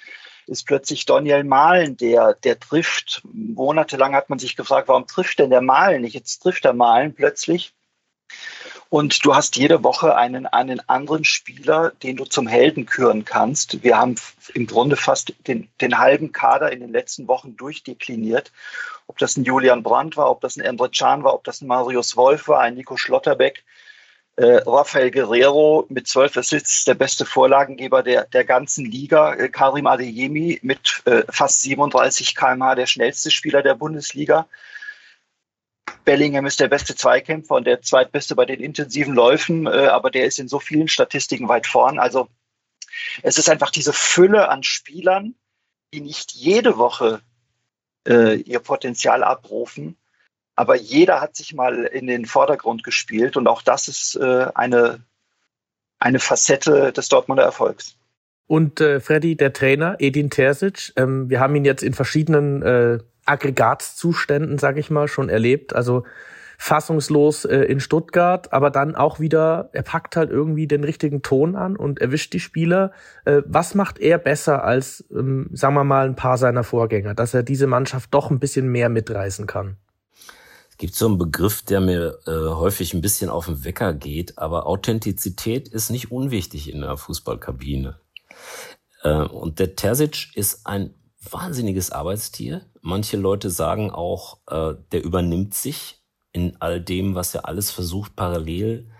ist 0.46 0.66
plötzlich 0.66 1.06
Daniel 1.06 1.44
Mahlen, 1.44 1.96
der, 1.96 2.34
der 2.34 2.58
trifft. 2.58 3.22
Monatelang 3.32 4.14
hat 4.14 4.30
man 4.30 4.38
sich 4.38 4.56
gefragt, 4.56 4.88
warum 4.88 5.06
trifft 5.06 5.38
denn 5.38 5.50
der 5.50 5.60
Mahlen 5.60 6.02
nicht? 6.02 6.14
Jetzt 6.14 6.40
trifft 6.40 6.64
der 6.64 6.72
Mahlen 6.72 7.14
plötzlich. 7.14 7.74
Und 8.92 9.24
du 9.24 9.34
hast 9.34 9.56
jede 9.56 9.82
Woche 9.84 10.16
einen, 10.16 10.46
einen 10.46 10.86
anderen 10.86 11.24
Spieler, 11.24 11.92
den 12.02 12.16
du 12.16 12.26
zum 12.26 12.46
Helden 12.46 12.84
küren 12.84 13.24
kannst. 13.24 13.82
Wir 13.82 13.96
haben 13.96 14.16
im 14.52 14.66
Grunde 14.66 14.96
fast 14.96 15.32
den, 15.46 15.68
den 15.80 15.96
halben 15.96 16.32
Kader 16.32 16.72
in 16.72 16.80
den 16.80 16.92
letzten 16.92 17.26
Wochen 17.26 17.56
durchdekliniert. 17.56 18.52
Ob 19.06 19.16
das 19.16 19.38
ein 19.38 19.44
Julian 19.44 19.82
Brandt 19.82 20.18
war, 20.18 20.30
ob 20.30 20.42
das 20.42 20.56
ein 20.56 20.60
Emre 20.60 20.90
Can 20.90 21.24
war, 21.24 21.32
ob 21.32 21.44
das 21.44 21.62
ein 21.62 21.68
Marius 21.68 22.18
Wolf 22.18 22.48
war, 22.48 22.60
ein 22.60 22.74
Nico 22.74 22.98
Schlotterbeck. 22.98 23.64
Äh, 24.36 24.62
Rafael 24.66 25.10
Guerrero 25.10 25.86
mit 25.90 26.08
zwölf 26.08 26.36
Assists, 26.36 26.84
der 26.84 26.94
beste 26.94 27.26
Vorlagengeber 27.26 28.02
der, 28.02 28.24
der 28.24 28.44
ganzen 28.44 28.86
Liga. 28.86 29.34
Äh, 29.34 29.48
Karim 29.50 29.86
Adeyemi 29.86 30.58
mit 30.62 31.02
äh, 31.04 31.22
fast 31.28 31.60
37 31.62 32.34
kmh, 32.34 32.74
der 32.74 32.86
schnellste 32.86 33.30
Spieler 33.30 33.62
der 33.62 33.74
Bundesliga. 33.74 34.48
Bellingham 36.04 36.46
ist 36.46 36.60
der 36.60 36.68
beste 36.68 36.94
Zweikämpfer 36.94 37.56
und 37.56 37.66
der 37.66 37.82
zweitbeste 37.82 38.34
bei 38.34 38.46
den 38.46 38.60
intensiven 38.60 39.14
Läufen, 39.14 39.66
äh, 39.66 39.86
aber 39.86 40.10
der 40.10 40.24
ist 40.24 40.38
in 40.38 40.48
so 40.48 40.58
vielen 40.58 40.88
Statistiken 40.88 41.48
weit 41.48 41.66
vorn. 41.66 41.98
Also 41.98 42.28
es 43.22 43.38
ist 43.38 43.50
einfach 43.50 43.70
diese 43.70 43.92
Fülle 43.92 44.48
an 44.48 44.62
Spielern, 44.62 45.34
die 45.92 46.00
nicht 46.00 46.32
jede 46.32 46.78
Woche 46.78 47.20
äh, 48.08 48.36
ihr 48.36 48.60
Potenzial 48.60 49.22
abrufen, 49.22 49.96
aber 50.62 50.76
jeder 50.76 51.20
hat 51.20 51.34
sich 51.34 51.54
mal 51.54 51.82
in 51.86 52.06
den 52.06 52.24
Vordergrund 52.24 52.84
gespielt 52.84 53.36
und 53.36 53.48
auch 53.48 53.62
das 53.62 53.88
ist 53.88 54.14
äh, 54.14 54.46
eine, 54.54 55.00
eine 55.98 56.20
Facette 56.20 56.92
des 56.92 57.08
Dortmunder 57.08 57.42
Erfolgs. 57.42 57.96
Und 58.46 58.80
äh, 58.80 59.00
Freddy, 59.00 59.36
der 59.36 59.52
Trainer, 59.52 59.96
Edin 59.98 60.30
Terzic, 60.30 60.92
ähm, 60.94 61.28
wir 61.28 61.40
haben 61.40 61.56
ihn 61.56 61.64
jetzt 61.64 61.82
in 61.82 61.94
verschiedenen 61.94 62.62
äh, 62.62 62.98
Aggregatzuständen, 63.24 64.58
sage 64.58 64.78
ich 64.78 64.88
mal, 64.88 65.08
schon 65.08 65.28
erlebt. 65.28 65.74
Also 65.74 66.04
fassungslos 66.58 67.44
äh, 67.44 67.62
in 67.62 67.80
Stuttgart, 67.80 68.52
aber 68.52 68.70
dann 68.70 68.94
auch 68.94 69.18
wieder, 69.18 69.68
er 69.72 69.82
packt 69.82 70.14
halt 70.14 70.30
irgendwie 70.30 70.68
den 70.68 70.84
richtigen 70.84 71.22
Ton 71.22 71.56
an 71.56 71.74
und 71.74 72.00
erwischt 72.00 72.34
die 72.34 72.40
Spieler. 72.40 72.92
Äh, 73.24 73.42
was 73.46 73.74
macht 73.74 73.98
er 73.98 74.18
besser 74.18 74.62
als, 74.62 75.04
ähm, 75.10 75.50
sagen 75.52 75.74
wir 75.74 75.82
mal, 75.82 76.06
ein 76.06 76.14
paar 76.14 76.38
seiner 76.38 76.62
Vorgänger, 76.62 77.14
dass 77.14 77.34
er 77.34 77.42
diese 77.42 77.66
Mannschaft 77.66 78.14
doch 78.14 78.30
ein 78.30 78.38
bisschen 78.38 78.68
mehr 78.68 78.90
mitreißen 78.90 79.48
kann? 79.48 79.76
Gibt 80.82 80.96
so 80.96 81.06
einen 81.06 81.16
Begriff, 81.16 81.62
der 81.62 81.80
mir 81.80 82.18
äh, 82.26 82.32
häufig 82.32 82.92
ein 82.92 83.02
bisschen 83.02 83.30
auf 83.30 83.46
den 83.46 83.62
Wecker 83.62 83.94
geht, 83.94 84.36
aber 84.36 84.66
Authentizität 84.66 85.68
ist 85.68 85.90
nicht 85.90 86.10
unwichtig 86.10 86.68
in 86.68 86.80
der 86.80 86.96
Fußballkabine. 86.96 88.00
Äh, 89.04 89.22
und 89.22 89.60
der 89.60 89.76
Terzic 89.76 90.34
ist 90.34 90.66
ein 90.66 90.92
wahnsinniges 91.30 91.92
Arbeitstier. 91.92 92.66
Manche 92.80 93.16
Leute 93.16 93.48
sagen 93.48 93.92
auch, 93.92 94.38
äh, 94.48 94.74
der 94.90 95.04
übernimmt 95.04 95.54
sich 95.54 96.02
in 96.32 96.56
all 96.58 96.80
dem, 96.80 97.14
was 97.14 97.32
er 97.32 97.46
alles 97.46 97.70
versucht, 97.70 98.16
parallel 98.16 98.90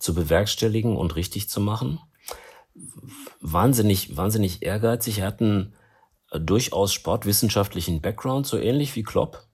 zu 0.00 0.14
bewerkstelligen 0.14 0.96
und 0.96 1.14
richtig 1.14 1.48
zu 1.48 1.60
machen. 1.60 2.00
Wahnsinnig, 3.40 4.16
wahnsinnig 4.16 4.64
ehrgeizig. 4.64 5.20
Er 5.20 5.28
hat 5.28 5.40
einen 5.40 5.76
äh, 6.32 6.40
durchaus 6.40 6.92
sportwissenschaftlichen 6.92 8.00
Background, 8.00 8.44
so 8.44 8.58
ähnlich 8.58 8.96
wie 8.96 9.04
Klopp 9.04 9.47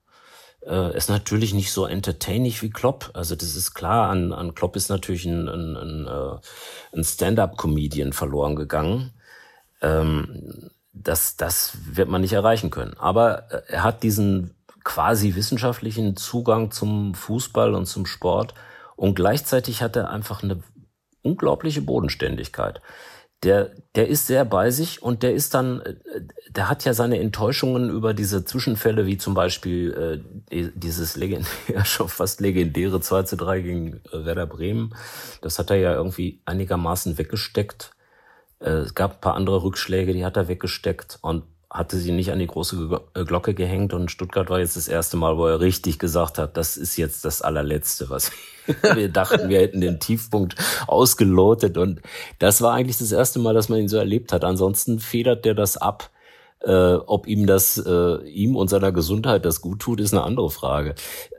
äh, 0.65 0.95
ist 0.95 1.09
natürlich 1.09 1.53
nicht 1.53 1.71
so 1.71 1.85
entertaining 1.85 2.53
wie 2.61 2.69
Klopp. 2.69 3.11
Also 3.13 3.35
das 3.35 3.55
ist 3.55 3.73
klar, 3.73 4.09
an, 4.09 4.33
an 4.33 4.55
Klopp 4.55 4.75
ist 4.75 4.89
natürlich 4.89 5.25
ein, 5.25 5.47
ein, 5.47 5.75
ein, 5.75 6.07
äh, 6.07 6.97
ein 6.97 7.03
Stand-up-Comedian 7.03 8.13
verloren 8.13 8.55
gegangen. 8.55 9.13
Ähm, 9.81 10.71
das, 10.93 11.35
das 11.35 11.77
wird 11.85 12.09
man 12.09 12.21
nicht 12.21 12.33
erreichen 12.33 12.69
können. 12.69 12.95
Aber 12.97 13.51
äh, 13.51 13.61
er 13.67 13.83
hat 13.83 14.03
diesen 14.03 14.55
quasi 14.83 15.35
wissenschaftlichen 15.35 16.15
Zugang 16.15 16.71
zum 16.71 17.15
Fußball 17.15 17.73
und 17.73 17.85
zum 17.85 18.05
Sport 18.05 18.53
und 18.95 19.15
gleichzeitig 19.15 19.81
hat 19.81 19.95
er 19.95 20.09
einfach 20.09 20.43
eine 20.43 20.61
unglaubliche 21.21 21.81
Bodenständigkeit 21.81 22.81
der, 23.43 23.71
der 23.95 24.07
ist 24.07 24.27
sehr 24.27 24.45
bei 24.45 24.71
sich 24.71 25.01
und 25.01 25.23
der 25.23 25.33
ist 25.33 25.53
dann, 25.53 25.81
äh, 25.81 25.95
der 26.49 26.69
hat 26.69 26.85
ja 26.85 26.93
seine 26.93 27.19
Enttäuschungen 27.19 27.89
über 27.89 28.13
diese 28.13 28.45
Zwischenfälle, 28.45 29.05
wie 29.05 29.17
zum 29.17 29.33
Beispiel 29.33 30.23
äh, 30.51 30.69
dieses 30.73 31.15
legendäre, 31.15 31.49
schon 31.85 32.09
fast 32.09 32.41
legendäre 32.41 33.01
2 33.01 33.23
zu 33.23 33.37
3 33.37 33.61
gegen 33.61 34.01
äh, 34.11 34.25
Werder 34.25 34.47
Bremen. 34.47 34.95
Das 35.41 35.59
hat 35.59 35.69
er 35.69 35.77
ja 35.77 35.93
irgendwie 35.93 36.41
einigermaßen 36.45 37.17
weggesteckt. 37.17 37.91
Äh, 38.59 38.69
es 38.69 38.95
gab 38.95 39.15
ein 39.15 39.21
paar 39.21 39.35
andere 39.35 39.63
Rückschläge, 39.63 40.13
die 40.13 40.25
hat 40.25 40.37
er 40.37 40.47
weggesteckt 40.47 41.19
und 41.21 41.43
hatte 41.75 41.97
sie 41.97 42.11
nicht 42.11 42.31
an 42.31 42.39
die 42.39 42.47
große 42.47 43.01
äh, 43.13 43.25
Glocke 43.25 43.53
gehängt 43.53 43.93
und 43.93 44.09
Stuttgart 44.09 44.49
war 44.49 44.59
jetzt 44.59 44.77
das 44.77 44.87
erste 44.87 45.17
Mal, 45.17 45.37
wo 45.37 45.45
er 45.45 45.59
richtig 45.59 45.99
gesagt 45.99 46.37
hat, 46.37 46.55
das 46.55 46.77
ist 46.77 46.95
jetzt 46.95 47.25
das 47.25 47.41
allerletzte, 47.41 48.09
was 48.09 48.31
wir 48.93 49.09
dachten, 49.09 49.49
wir 49.49 49.59
hätten 49.59 49.81
den 49.81 49.99
Tiefpunkt 49.99 50.55
ausgelotet 50.87 51.77
und 51.77 52.01
das 52.39 52.61
war 52.61 52.73
eigentlich 52.73 52.97
das 52.97 53.11
erste 53.11 53.39
Mal, 53.39 53.53
dass 53.53 53.67
man 53.67 53.79
ihn 53.79 53.89
so 53.89 53.97
erlebt 53.97 54.31
hat. 54.31 54.45
Ansonsten 54.45 54.99
federt 54.99 55.45
der 55.45 55.53
das 55.53 55.77
ab. 55.77 56.11
Äh, 56.61 56.95
ob 56.95 57.27
ihm 57.27 57.45
das, 57.45 57.77
äh, 57.77 58.23
ihm 58.27 58.55
und 58.55 58.69
seiner 58.69 58.91
Gesundheit 58.91 59.45
das 59.45 59.61
gut 59.61 59.81
tut, 59.81 59.99
ist 59.99 60.13
eine 60.13 60.23
andere 60.23 60.49
Frage. 60.49 60.95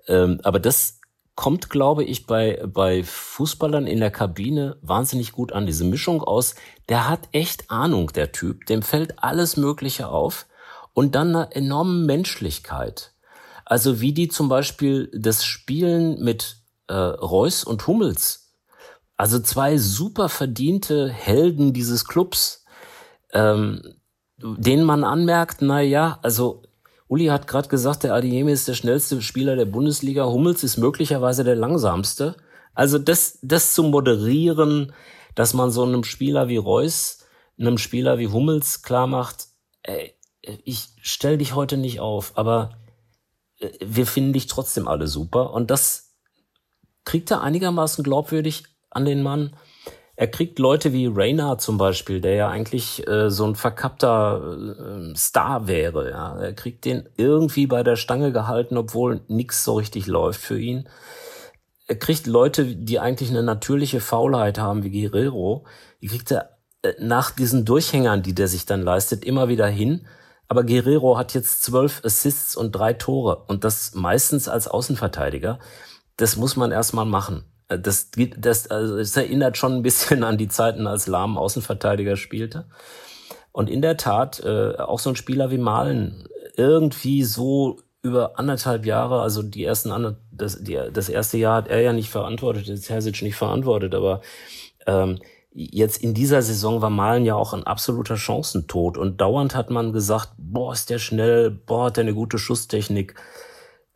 Ähm, 0.07 0.39
aber 0.45 0.61
das 0.61 1.01
kommt, 1.37 1.71
glaube 1.71 2.03
ich, 2.03 2.27
bei, 2.27 2.63
bei 2.67 3.05
Fußballern 3.05 3.87
in 3.87 4.01
der 4.01 4.11
Kabine 4.11 4.79
wahnsinnig 4.81 5.33
gut 5.33 5.53
an. 5.53 5.67
Diese 5.67 5.85
Mischung 5.85 6.23
aus, 6.23 6.57
der 6.89 7.09
hat 7.09 7.29
echt 7.33 7.71
Ahnung, 7.71 8.11
der 8.13 8.33
Typ, 8.33 8.67
dem 8.67 8.83
fällt 8.83 9.23
alles 9.23 9.57
Mögliche 9.57 10.09
auf 10.09 10.47
und 10.95 11.15
dann 11.15 11.37
eine 11.37 11.53
enorme 11.53 11.93
Menschlichkeit. 12.07 13.13
Also 13.67 14.01
wie 14.01 14.13
die 14.13 14.29
zum 14.29 14.49
Beispiel 14.49 15.11
das 15.15 15.45
Spielen 15.45 16.23
mit 16.25 16.57
äh, 16.89 16.95
Reus 16.95 17.65
und 17.65 17.87
Hummels, 17.87 18.55
also 19.17 19.39
zwei 19.39 19.77
super 19.77 20.29
verdiente 20.29 21.09
Helden 21.11 21.73
dieses 21.73 22.07
Clubs, 22.07 22.65
ähm, 23.33 23.83
denen 24.39 24.85
man 24.85 25.05
anmerkt, 25.05 25.59
na 25.61 25.81
ja, 25.81 26.19
also 26.23 26.63
Uli 27.09 27.27
hat 27.27 27.47
gerade 27.47 27.69
gesagt, 27.69 28.03
der 28.03 28.15
Adiemi 28.15 28.53
ist 28.53 28.69
der 28.69 28.75
schnellste 28.75 29.23
Spieler 29.23 29.57
der 29.57 29.65
Bundesliga. 29.65 30.25
Hummels 30.27 30.65
ist 30.65 30.77
möglicherweise 30.77 31.45
der 31.45 31.55
langsamste. 31.55 32.37
Also 32.75 32.99
das, 32.99 33.39
das 33.43 33.75
zu 33.75 33.85
moderieren, 33.85 34.93
dass 35.35 35.55
man 35.55 35.71
so 35.71 35.85
einem 35.85 36.05
Spieler 36.05 36.49
wie 36.49 36.57
Reus, 36.57 37.25
einem 37.59 37.79
Spieler 37.79 38.19
wie 38.19 38.29
Hummels 38.29 38.83
klar 38.83 39.07
macht, 39.07 39.47
ey, 39.83 40.15
ich 40.65 40.89
stell 41.01 41.39
dich 41.39 41.55
heute 41.55 41.77
nicht 41.77 42.01
auf, 42.01 42.33
aber 42.37 42.79
äh, 43.59 43.71
wir 43.81 44.07
finden 44.07 44.33
dich 44.33 44.47
trotzdem 44.47 44.89
alle 44.89 45.07
super. 45.07 45.53
Und 45.53 45.71
das 45.71 46.15
kriegt 47.05 47.31
er 47.31 47.41
einigermaßen 47.41 48.05
glaubwürdig 48.05 48.65
an 48.91 49.05
den 49.05 49.23
Mann. 49.23 49.57
Er 50.19 50.29
kriegt 50.29 50.59
Leute 50.59 50.95
wie 50.95 51.07
Rayner 51.07 51.59
zum 51.59 51.77
Beispiel, 51.77 52.23
der 52.23 52.35
ja 52.35 52.49
eigentlich 52.49 53.07
äh, 53.07 53.31
so 53.31 53.47
ein 53.47 53.55
verkappter 53.55 54.57
äh, 55.13 55.15
Star 55.15 55.69
wäre. 55.69 56.11
Ja. 56.11 56.39
Er 56.41 56.55
kriegt 56.55 56.87
den 56.87 57.07
irgendwie 57.17 57.67
bei 57.67 57.83
der 57.83 57.97
Stange 57.97 58.33
gehalten, 58.33 58.79
obwohl 58.79 59.21
nichts 59.29 59.63
so 59.63 59.75
richtig 59.75 60.07
läuft 60.07 60.41
für 60.41 60.59
ihn. 60.59 60.89
Er 61.87 61.97
kriegt 61.97 62.27
Leute, 62.27 62.65
die 62.65 62.99
eigentlich 62.99 63.29
eine 63.29 63.43
natürliche 63.43 64.01
Faulheit 64.01 64.59
haben, 64.59 64.83
wie 64.83 64.91
Guerrero. 64.91 65.67
Die 66.01 66.09
kriegt 66.09 66.31
er 66.31 66.57
äh, 66.83 66.95
nach 66.99 67.31
diesen 67.31 67.67
Durchhängern, 67.67 68.23
die 68.23 68.35
der 68.35 68.49
sich 68.49 68.65
dann 68.65 68.81
leistet, 68.81 69.23
immer 69.23 69.49
wieder 69.49 69.67
hin. 69.67 70.07
Aber 70.49 70.65
Guerrero 70.65 71.19
hat 71.19 71.35
jetzt 71.35 71.63
zwölf 71.63 72.01
Assists 72.05 72.57
und 72.57 72.73
drei 72.73 72.95
Tore 72.95 73.45
und 73.49 73.65
das 73.65 73.95
meistens 73.95 74.49
als 74.49 74.67
Außenverteidiger. 74.67 75.59
Das 76.17 76.37
muss 76.37 76.57
man 76.57 76.73
erstmal 76.73 77.05
machen. 77.05 77.45
Äh, 77.69 77.79
das, 77.79 78.11
das, 78.37 78.71
also 78.71 78.99
es 78.99 79.17
erinnert 79.17 79.57
schon 79.57 79.75
ein 79.75 79.83
bisschen 79.83 80.25
an 80.25 80.39
die 80.39 80.49
Zeiten, 80.49 80.87
als 80.87 81.07
Lahm 81.07 81.39
Außenverteidiger 81.39 82.17
spielte. 82.17 82.67
Und 83.53 83.71
in 83.71 83.81
der 83.83 83.97
Tat, 83.97 84.41
äh, 84.45 84.75
auch 84.77 84.99
so 84.99 85.11
ein 85.11 85.17
Spieler 85.17 85.51
wie 85.51 85.59
Malen, 85.59 86.29
irgendwie 86.57 87.23
so 87.25 87.79
über 88.03 88.39
anderthalb 88.39 88.87
Jahre, 88.87 89.21
also 89.21 89.43
die 89.43 89.65
ersten, 89.65 90.17
das, 90.31 90.63
die, 90.63 90.79
das 90.93 91.09
erste 91.09 91.39
Jahr 91.39 91.57
hat 91.57 91.69
er 91.69 91.81
ja 91.81 91.93
nicht 91.93 92.11
verantwortet, 92.11 92.69
das 92.69 92.89
Hersic 92.89 93.23
nicht 93.23 93.37
verantwortet, 93.37 93.95
aber 93.95 94.21
ähm, 94.87 95.19
jetzt 95.53 96.03
in 96.03 96.15
dieser 96.15 96.43
Saison 96.43 96.83
war 96.83 96.91
Malen 96.91 97.25
ja 97.25 97.35
auch 97.35 97.53
ein 97.53 97.65
absoluter 97.65 98.17
Chancentod 98.17 98.99
und 98.99 99.21
dauernd 99.21 99.55
hat 99.55 99.71
man 99.71 99.93
gesagt, 99.93 100.33
boah, 100.37 100.73
ist 100.73 100.91
der 100.91 100.99
schnell, 100.99 101.51
boah, 101.51 101.87
hat 101.87 101.97
der 101.97 102.05
eine 102.05 102.15
gute 102.15 102.39
Schusstechnik, 102.39 103.15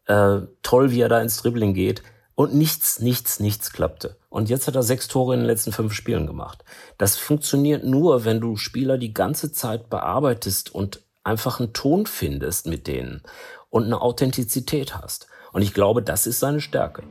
äh, 0.06 0.40
toll, 0.62 0.90
wie 0.90 1.02
er 1.02 1.08
da 1.08 1.20
ins 1.20 1.40
Dribbling 1.42 1.74
geht. 1.74 2.02
Und 2.40 2.54
nichts, 2.54 3.00
nichts, 3.00 3.38
nichts 3.38 3.70
klappte. 3.70 4.16
Und 4.30 4.48
jetzt 4.48 4.66
hat 4.66 4.74
er 4.74 4.82
sechs 4.82 5.08
Tore 5.08 5.34
in 5.34 5.40
den 5.40 5.46
letzten 5.46 5.72
fünf 5.72 5.92
Spielen 5.92 6.26
gemacht. 6.26 6.64
Das 6.96 7.18
funktioniert 7.18 7.84
nur, 7.84 8.24
wenn 8.24 8.40
du 8.40 8.56
Spieler 8.56 8.96
die 8.96 9.12
ganze 9.12 9.52
Zeit 9.52 9.90
bearbeitest 9.90 10.74
und 10.74 11.02
einfach 11.22 11.60
einen 11.60 11.74
Ton 11.74 12.06
findest 12.06 12.66
mit 12.66 12.86
denen 12.86 13.20
und 13.68 13.84
eine 13.84 14.00
Authentizität 14.00 14.96
hast. 14.96 15.26
Und 15.52 15.60
ich 15.60 15.74
glaube, 15.74 16.00
das 16.00 16.26
ist 16.26 16.40
seine 16.40 16.62
Stärke. 16.62 17.02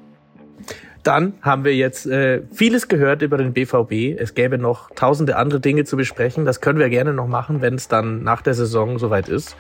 Dann 1.04 1.34
haben 1.44 1.64
wir 1.64 1.76
jetzt 1.76 2.08
äh, 2.08 2.42
vieles 2.52 2.88
gehört 2.88 3.22
über 3.22 3.38
den 3.38 3.54
BVB. 3.54 4.20
Es 4.20 4.34
gäbe 4.34 4.58
noch 4.58 4.90
tausende 4.96 5.36
andere 5.36 5.60
Dinge 5.60 5.86
zu 5.86 5.96
besprechen. 5.96 6.44
Das 6.44 6.60
können 6.60 6.80
wir 6.80 6.90
gerne 6.90 7.14
noch 7.14 7.28
machen, 7.28 7.62
wenn 7.62 7.76
es 7.76 7.88
dann 7.88 8.24
nach 8.24 8.42
der 8.42 8.56
Saison 8.56 8.98
soweit 8.98 9.30
ist. 9.30 9.56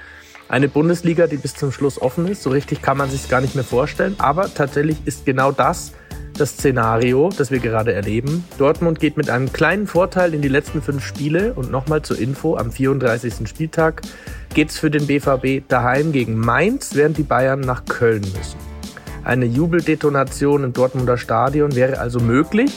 Eine 0.50 0.68
Bundesliga, 0.68 1.28
die 1.28 1.38
bis 1.38 1.54
zum 1.54 1.72
Schluss 1.72 2.02
offen 2.02 2.28
ist. 2.28 2.42
So 2.42 2.50
richtig 2.50 2.82
kann 2.82 2.98
man 2.98 3.10
sich 3.10 3.30
gar 3.30 3.40
nicht 3.40 3.54
mehr 3.54 3.64
vorstellen. 3.64 4.16
Aber 4.18 4.52
tatsächlich 4.52 4.98
ist 5.06 5.24
genau 5.26 5.52
das 5.52 5.94
das 6.40 6.52
Szenario, 6.52 7.30
das 7.38 7.52
wir 7.52 7.60
gerade 7.60 7.94
erleben. 7.94 8.46
Dortmund 8.58 9.00
geht 9.00 9.18
mit 9.18 9.30
einem 9.30 9.52
kleinen 9.52 9.88
Vorteil 9.88 10.34
in 10.34 10.42
die 10.42 10.48
letzten 10.48 10.82
fünf 10.82 11.04
Spiele 11.04 11.54
und 11.54 11.70
nochmal 11.70 12.02
zur 12.02 12.18
Info, 12.18 12.56
am 12.56 12.72
34. 12.72 13.48
Spieltag 13.48 14.04
geht 14.54 14.70
es 14.70 14.80
für 14.80 14.90
den 14.90 15.06
BVB 15.06 15.68
daheim 15.68 16.14
gegen 16.14 16.38
Mainz, 16.38 16.96
während 16.96 17.18
die 17.18 17.24
Bayern 17.24 17.60
nach 17.60 17.84
Köln 17.86 18.22
müssen. 18.22 18.58
Eine 19.26 19.46
Jubeldetonation 19.46 20.64
im 20.64 20.74
Dortmunder 20.74 21.18
Stadion 21.18 21.76
wäre 21.76 22.00
also 22.00 22.22
möglich, 22.22 22.72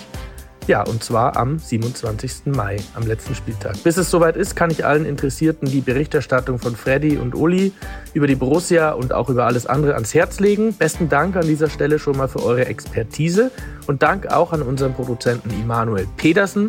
ja, 0.66 0.82
und 0.82 1.02
zwar 1.02 1.36
am 1.36 1.58
27. 1.58 2.46
Mai, 2.46 2.76
am 2.94 3.06
letzten 3.06 3.34
Spieltag. 3.34 3.82
Bis 3.82 3.96
es 3.96 4.10
soweit 4.10 4.36
ist, 4.36 4.54
kann 4.54 4.70
ich 4.70 4.84
allen 4.84 5.04
Interessierten 5.04 5.68
die 5.68 5.80
Berichterstattung 5.80 6.58
von 6.58 6.76
Freddy 6.76 7.16
und 7.16 7.34
Uli 7.34 7.72
über 8.14 8.26
die 8.26 8.36
Borussia 8.36 8.92
und 8.92 9.12
auch 9.12 9.28
über 9.28 9.46
alles 9.46 9.66
andere 9.66 9.94
ans 9.94 10.14
Herz 10.14 10.40
legen. 10.40 10.74
Besten 10.74 11.08
Dank 11.08 11.36
an 11.36 11.46
dieser 11.46 11.68
Stelle 11.68 11.98
schon 11.98 12.16
mal 12.16 12.28
für 12.28 12.44
eure 12.44 12.66
Expertise 12.66 13.50
und 13.86 14.02
Dank 14.02 14.28
auch 14.28 14.52
an 14.52 14.62
unseren 14.62 14.94
Produzenten 14.94 15.50
Immanuel 15.50 16.06
Pedersen. 16.16 16.68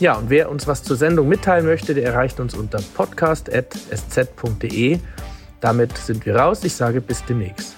Ja, 0.00 0.14
und 0.14 0.30
wer 0.30 0.50
uns 0.50 0.66
was 0.66 0.82
zur 0.82 0.96
Sendung 0.96 1.28
mitteilen 1.28 1.66
möchte, 1.66 1.94
der 1.94 2.04
erreicht 2.04 2.40
uns 2.40 2.54
unter 2.54 2.80
podcast.sz.de. 2.94 4.98
Damit 5.60 5.96
sind 5.96 6.26
wir 6.26 6.36
raus. 6.36 6.64
Ich 6.64 6.74
sage 6.74 7.00
bis 7.00 7.24
demnächst. 7.24 7.76